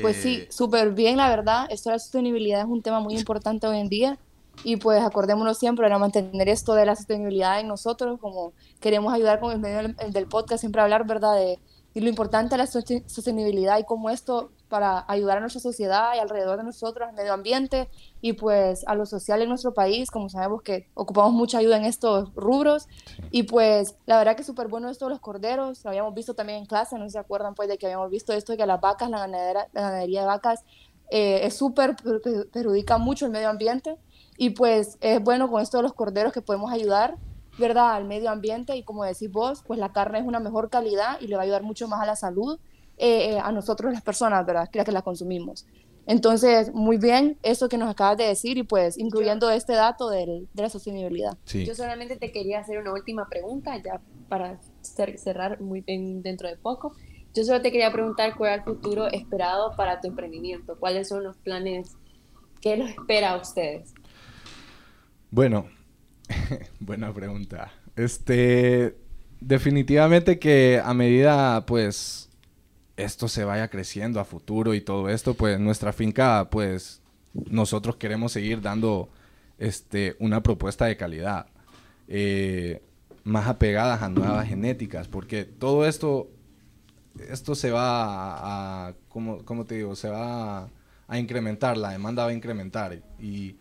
Pues 0.00 0.16
Eh, 0.18 0.22
sí, 0.22 0.46
súper 0.50 0.92
bien, 0.92 1.16
la 1.16 1.28
verdad. 1.28 1.66
Esto 1.70 1.90
de 1.90 1.96
la 1.96 1.98
sostenibilidad 2.00 2.60
es 2.60 2.66
un 2.66 2.82
tema 2.82 3.00
muy 3.00 3.14
importante 3.16 3.66
hoy 3.66 3.78
en 3.78 3.88
día. 3.88 4.18
Y 4.62 4.76
pues 4.76 5.02
acordémonos 5.02 5.58
siempre 5.58 5.88
de 5.88 5.98
mantener 5.98 6.48
esto 6.48 6.74
de 6.74 6.86
la 6.86 6.94
sostenibilidad 6.94 7.58
en 7.60 7.66
nosotros, 7.68 8.20
como 8.20 8.52
queremos 8.80 9.12
ayudar 9.12 9.40
con 9.40 9.52
el 9.52 9.58
medio 9.58 9.78
del, 9.78 9.96
el 9.98 10.12
del 10.12 10.26
podcast, 10.28 10.60
siempre 10.60 10.80
hablar, 10.80 11.06
¿verdad?, 11.06 11.34
de, 11.34 11.58
de 11.94 12.00
lo 12.00 12.08
importante 12.08 12.54
de 12.54 12.58
la 12.58 12.66
soste- 12.66 13.04
sostenibilidad 13.08 13.78
y 13.78 13.84
cómo 13.84 14.10
esto 14.10 14.50
para 14.68 15.04
ayudar 15.06 15.36
a 15.36 15.40
nuestra 15.40 15.60
sociedad 15.60 16.14
y 16.16 16.18
alrededor 16.18 16.56
de 16.58 16.64
nosotros, 16.64 17.08
al 17.08 17.14
medio 17.14 17.32
ambiente 17.32 17.88
y 18.20 18.32
pues 18.32 18.82
a 18.88 18.96
lo 18.96 19.06
social 19.06 19.40
en 19.42 19.48
nuestro 19.48 19.72
país, 19.74 20.10
como 20.10 20.28
sabemos 20.28 20.62
que 20.62 20.88
ocupamos 20.94 21.32
mucha 21.32 21.58
ayuda 21.58 21.76
en 21.76 21.84
estos 21.84 22.34
rubros. 22.34 22.88
Y 23.30 23.44
pues 23.44 23.94
la 24.06 24.18
verdad 24.18 24.34
que 24.34 24.40
es 24.40 24.46
súper 24.46 24.66
bueno 24.66 24.88
esto 24.90 25.04
de 25.04 25.10
los 25.10 25.20
corderos, 25.20 25.84
lo 25.84 25.90
habíamos 25.90 26.12
visto 26.14 26.34
también 26.34 26.58
en 26.58 26.66
clase, 26.66 26.98
no 26.98 27.08
se 27.08 27.18
acuerdan 27.18 27.54
pues 27.54 27.68
de 27.68 27.78
que 27.78 27.86
habíamos 27.86 28.10
visto 28.10 28.32
esto 28.32 28.52
de 28.52 28.58
que 28.58 28.66
las 28.66 28.80
vacas, 28.80 29.08
la, 29.08 29.20
ganadera, 29.20 29.68
la 29.72 29.82
ganadería 29.82 30.22
de 30.22 30.26
vacas 30.26 30.64
eh, 31.10 31.40
es 31.46 31.56
súper, 31.56 31.94
per- 31.94 32.20
per- 32.20 32.50
perjudica 32.50 32.98
mucho 32.98 33.26
el 33.26 33.30
medio 33.30 33.48
ambiente 33.50 33.96
y 34.36 34.50
pues 34.50 34.98
es 35.00 35.22
bueno 35.22 35.48
con 35.48 35.62
esto 35.62 35.76
de 35.76 35.84
los 35.84 35.92
corderos 35.92 36.32
que 36.32 36.42
podemos 36.42 36.72
ayudar, 36.72 37.16
¿verdad? 37.56 37.94
Al 37.94 38.04
medio 38.04 38.30
ambiente 38.30 38.76
y 38.76 38.84
como 38.84 39.04
decís 39.04 39.30
vos, 39.30 39.62
pues 39.66 39.78
la 39.78 39.92
carne 39.92 40.18
es 40.18 40.24
una 40.26 40.40
mejor 40.40 40.70
calidad 40.70 41.18
y 41.20 41.28
le 41.28 41.36
va 41.36 41.42
a 41.42 41.44
ayudar 41.44 41.62
mucho 41.62 41.88
más 41.88 42.00
a 42.00 42.06
la 42.06 42.16
salud, 42.16 42.58
eh, 42.96 43.34
eh, 43.34 43.38
a 43.38 43.52
nosotros 43.52 43.92
las 43.92 44.02
personas, 44.02 44.44
¿verdad? 44.46 44.68
Que 44.70 44.78
las 44.78 44.86
que 44.86 44.92
la 44.92 45.02
consumimos. 45.02 45.66
Entonces, 46.06 46.72
muy 46.74 46.98
bien 46.98 47.38
eso 47.42 47.68
que 47.68 47.78
nos 47.78 47.88
acabas 47.90 48.18
de 48.18 48.24
decir 48.24 48.58
y 48.58 48.62
pues 48.62 48.98
incluyendo 48.98 49.50
este 49.50 49.72
dato 49.72 50.10
del, 50.10 50.48
de 50.52 50.62
la 50.62 50.68
sostenibilidad. 50.68 51.32
Sí. 51.46 51.64
Yo 51.64 51.74
solamente 51.74 52.16
te 52.16 52.30
quería 52.30 52.58
hacer 52.60 52.78
una 52.78 52.92
última 52.92 53.26
pregunta, 53.28 53.76
ya 53.82 54.00
para 54.28 54.60
cer- 54.82 55.16
cerrar 55.16 55.60
muy 55.60 55.82
en- 55.86 56.22
dentro 56.22 56.48
de 56.48 56.56
poco. 56.56 56.94
Yo 57.34 57.42
solo 57.44 57.62
te 57.62 57.72
quería 57.72 57.90
preguntar 57.90 58.36
cuál 58.36 58.52
es 58.52 58.58
el 58.58 58.64
futuro 58.64 59.06
esperado 59.10 59.74
para 59.76 60.00
tu 60.00 60.08
emprendimiento, 60.08 60.76
cuáles 60.78 61.08
son 61.08 61.24
los 61.24 61.36
planes, 61.38 61.96
qué 62.60 62.76
los 62.76 62.90
espera 62.90 63.30
a 63.32 63.36
ustedes. 63.40 63.92
Bueno, 65.30 65.66
buena 66.80 67.12
pregunta. 67.12 67.72
Este, 67.96 68.96
definitivamente 69.40 70.38
que 70.38 70.80
a 70.84 70.94
medida, 70.94 71.64
pues, 71.66 72.28
esto 72.96 73.28
se 73.28 73.44
vaya 73.44 73.68
creciendo 73.68 74.20
a 74.20 74.24
futuro 74.24 74.74
y 74.74 74.80
todo 74.80 75.08
esto, 75.08 75.34
pues, 75.34 75.58
nuestra 75.60 75.92
finca, 75.92 76.48
pues, 76.50 77.02
nosotros 77.32 77.96
queremos 77.96 78.32
seguir 78.32 78.60
dando, 78.60 79.08
este, 79.58 80.16
una 80.18 80.42
propuesta 80.42 80.86
de 80.86 80.96
calidad, 80.96 81.46
eh, 82.08 82.82
más 83.24 83.46
apegadas 83.46 84.02
a 84.02 84.08
nuevas 84.08 84.46
genéticas, 84.46 85.08
porque 85.08 85.44
todo 85.44 85.86
esto, 85.86 86.30
esto 87.30 87.54
se 87.54 87.70
va 87.70 88.04
a, 88.04 88.88
a 88.88 88.94
¿cómo, 89.08 89.44
cómo 89.44 89.64
te 89.64 89.76
digo? 89.76 89.96
Se 89.96 90.10
va 90.10 90.58
a, 90.58 90.68
a 91.08 91.18
incrementar, 91.18 91.76
la 91.76 91.90
demanda 91.90 92.24
va 92.24 92.30
a 92.30 92.34
incrementar 92.34 93.00
y 93.18 93.56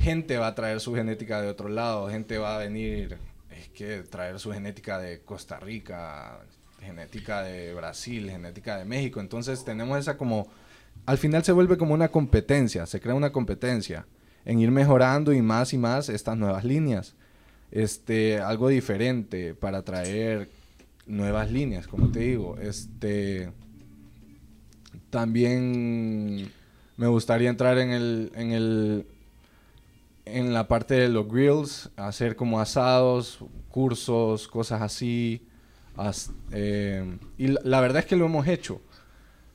gente 0.00 0.38
va 0.38 0.48
a 0.48 0.54
traer 0.54 0.80
su 0.80 0.94
genética 0.94 1.42
de 1.42 1.48
otro 1.48 1.68
lado, 1.68 2.08
gente 2.08 2.38
va 2.38 2.56
a 2.56 2.58
venir, 2.58 3.18
es 3.50 3.68
que 3.68 3.98
traer 3.98 4.40
su 4.40 4.50
genética 4.50 4.98
de 4.98 5.20
Costa 5.20 5.60
Rica, 5.60 6.40
genética 6.80 7.42
de 7.42 7.74
Brasil, 7.74 8.30
genética 8.30 8.78
de 8.78 8.86
México, 8.86 9.20
entonces 9.20 9.62
tenemos 9.62 9.98
esa 9.98 10.16
como, 10.16 10.48
al 11.04 11.18
final 11.18 11.44
se 11.44 11.52
vuelve 11.52 11.76
como 11.76 11.92
una 11.92 12.08
competencia, 12.08 12.86
se 12.86 13.00
crea 13.00 13.14
una 13.14 13.30
competencia 13.30 14.06
en 14.46 14.58
ir 14.58 14.70
mejorando 14.70 15.34
y 15.34 15.42
más 15.42 15.74
y 15.74 15.78
más 15.78 16.08
estas 16.08 16.36
nuevas 16.38 16.64
líneas, 16.64 17.14
este, 17.70 18.40
algo 18.40 18.68
diferente 18.68 19.54
para 19.54 19.82
traer 19.82 20.48
nuevas 21.06 21.50
líneas, 21.50 21.86
como 21.86 22.10
te 22.10 22.20
digo, 22.20 22.56
este, 22.58 23.52
también 25.10 26.50
me 26.96 27.06
gustaría 27.06 27.50
entrar 27.50 27.76
en 27.76 27.90
el, 27.90 28.32
en 28.34 28.52
el, 28.52 29.06
en 30.24 30.52
la 30.52 30.68
parte 30.68 30.94
de 30.94 31.08
los 31.08 31.28
grills, 31.28 31.90
hacer 31.96 32.36
como 32.36 32.60
asados, 32.60 33.38
cursos, 33.68 34.48
cosas 34.48 34.82
así. 34.82 35.46
as- 35.96 36.30
eh, 36.52 37.18
y 37.36 37.48
la, 37.48 37.80
verdad 37.80 38.00
es 38.00 38.06
que 38.06 38.16
lo 38.16 38.26
hemos 38.26 38.46
hecho. 38.46 38.80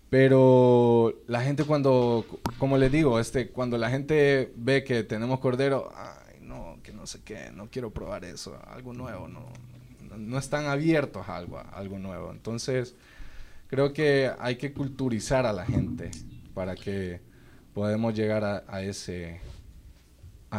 Pero 0.09 1.13
la 1.27 1.41
gente 1.41 1.63
cuando, 1.63 2.25
como 2.59 2.77
les 2.77 2.91
digo, 2.91 3.19
este, 3.19 3.49
cuando 3.49 3.77
la 3.77 3.89
gente 3.89 4.53
ve 4.55 4.83
que 4.83 5.03
tenemos 5.03 5.39
cordero, 5.39 5.91
ay, 5.95 6.37
no, 6.41 6.77
que 6.83 6.93
no 6.93 7.07
sé 7.07 7.21
qué, 7.25 7.51
no 7.53 7.67
quiero 7.71 7.89
probar 7.91 8.23
eso, 8.23 8.57
algo 8.67 8.93
nuevo, 8.93 9.27
no, 9.27 9.41
no, 10.17 10.37
están 10.37 10.67
abiertos 10.67 11.27
a 11.27 11.35
algo, 11.35 11.59
algo 11.73 11.97
nuevo. 11.99 12.31
Entonces, 12.31 12.95
creo 13.67 13.93
que 13.93 14.31
hay 14.39 14.57
que 14.57 14.71
culturizar 14.73 15.45
a 15.45 15.53
la 15.53 15.65
gente 15.65 16.11
para 16.53 16.75
que 16.75 17.19
podamos 17.73 18.13
llegar 18.13 18.43
a, 18.43 18.63
a 18.67 18.83
ese, 18.83 19.39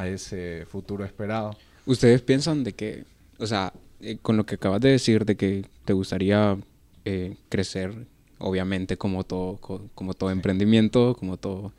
a 0.01 0.09
ese 0.09 0.67
futuro 0.67 1.05
esperado. 1.05 1.57
¿Ustedes 1.87 2.21
piensan 2.23 2.65
de 2.65 2.73
que, 2.73 3.05
o 3.39 3.47
sea, 3.47 3.73
eh, 4.01 4.19
con 4.21 4.37
lo 4.37 4.45
que 4.45 4.57
acabas 4.57 4.81
de 4.81 4.91
decir, 4.91 5.25
de 5.25 5.37
que 5.37 5.65
te 5.85 5.93
gustaría 5.93 6.57
eh, 7.05 7.37
crecer, 7.49 8.07
obviamente 8.39 8.97
como 8.97 9.25
todo, 9.25 9.57
co- 9.59 9.89
como 9.95 10.15
todo 10.15 10.31
emprendimiento, 10.31 11.15
como 11.19 11.37
todo, 11.37 11.73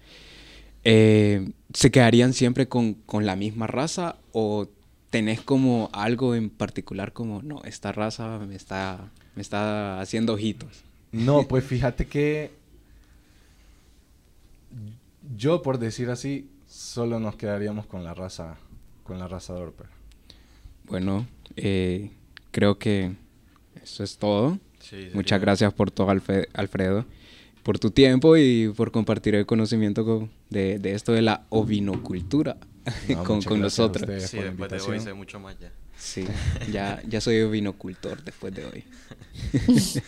eh, 0.84 1.50
¿se 1.74 1.92
quedarían 1.92 2.34
siempre 2.34 2.68
con, 2.68 2.94
con 2.94 3.26
la 3.26 3.36
misma 3.36 3.68
raza 3.68 4.16
o 4.32 4.68
tenés 5.10 5.42
como 5.42 5.90
algo 5.94 6.36
en 6.36 6.50
particular 6.50 7.12
como, 7.14 7.42
no, 7.42 7.62
esta 7.66 7.92
raza 7.92 8.40
me 8.40 8.56
está, 8.56 9.12
me 9.36 9.42
está 9.42 10.00
haciendo 10.02 10.34
ojitos? 10.34 10.84
No, 11.12 11.44
pues 11.48 11.64
fíjate 11.66 12.08
que 12.08 12.52
yo, 15.36 15.62
por 15.62 15.78
decir 15.78 16.10
así, 16.10 16.50
solo 16.68 17.20
nos 17.20 17.36
quedaríamos 17.36 17.86
con 17.86 18.04
la 18.04 18.14
raza, 18.14 18.58
con 19.04 19.20
la 19.20 19.28
raza 19.28 19.54
Dorper. 19.54 19.88
Bueno, 20.86 21.28
eh, 21.56 22.12
creo 22.52 22.78
que 22.78 23.12
eso 23.84 24.04
es 24.04 24.18
todo. 24.18 24.60
Sí, 24.80 25.10
Muchas 25.14 25.42
gracias 25.42 25.74
por 25.74 25.92
todo, 25.92 26.10
Alfredo, 26.10 27.06
por 27.64 27.78
tu 27.80 27.92
tiempo 27.92 28.38
y 28.38 28.70
por 28.76 28.92
compartir 28.92 29.36
el 29.36 29.46
conocimiento 29.46 30.06
co- 30.06 30.30
de, 30.50 30.80
de 30.80 30.94
esto 30.94 31.12
de 31.12 31.22
la 31.22 31.46
ovinocultura 31.50 32.56
No, 33.10 33.24
con, 33.26 33.42
con 33.42 33.60
nosotros. 33.60 34.06
Sí, 34.30 34.38
después 34.38 34.70
de 34.72 34.80
hoy 34.80 35.00
sé 35.02 35.14
mucho 35.14 35.40
más 35.42 35.60
ya. 35.60 35.72
Sí, 35.98 36.26
ya, 36.72 37.02
ya 37.08 37.20
soy 37.20 37.42
ovinocultor 37.42 38.24
después 38.24 38.54
de 38.54 38.66
hoy. 38.66 38.84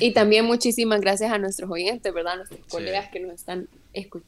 Y 0.00 0.12
también 0.12 0.44
muchísimas 0.44 1.00
gracias 1.00 1.30
a 1.32 1.38
nuestros 1.38 1.70
oyentes, 1.70 2.12
¿verdad? 2.14 2.34
A 2.34 2.36
nuestros 2.36 2.60
Sí. 2.60 2.66
colegas 2.70 3.08
que 3.12 3.20
nos 3.20 3.32
están 3.34 3.68
escu- 3.94 4.22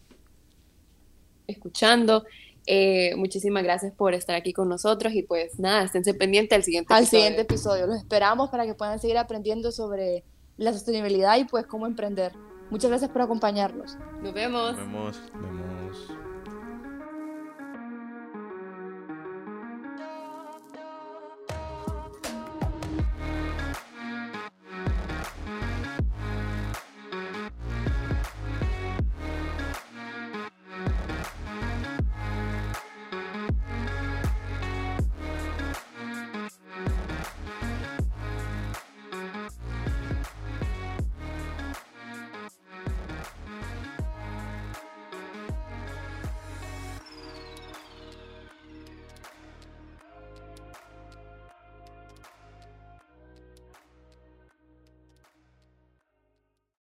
escuchando. 1.49 2.25
Eh, 2.67 3.15
muchísimas 3.17 3.63
gracias 3.65 3.93
por 3.95 4.13
estar 4.15 4.37
aquí 4.37 4.53
con 4.53 4.69
nosotros 4.69 5.15
y 5.15 5.23
pues 5.23 5.59
nada, 5.59 5.83
esténse 5.85 6.13
pendientes 6.15 6.55
al 6.55 6.63
siguiente 6.63 6.93
Al 6.93 7.03
episodio. 7.03 7.23
siguiente 7.23 7.43
episodio. 7.43 7.87
Los 7.87 7.97
esperamos 7.97 8.51
para 8.51 8.67
que 8.67 8.75
puedan 8.75 8.99
seguir 9.01 9.17
aprendiendo 9.19 9.73
sobre 9.73 10.23
la 10.59 10.73
sostenibilidad 10.73 11.39
y 11.39 11.45
pues 11.45 11.67
cómo 11.67 11.87
emprender. 11.87 12.33
Muchas 12.71 12.91
gracias 12.91 13.11
por 13.11 13.23
acompañarnos. 13.23 13.97
Nos 14.23 14.35
vemos. 14.35 14.77
Nos 14.77 14.87
vemos. 14.87 15.23
Vemos. 15.33 16.28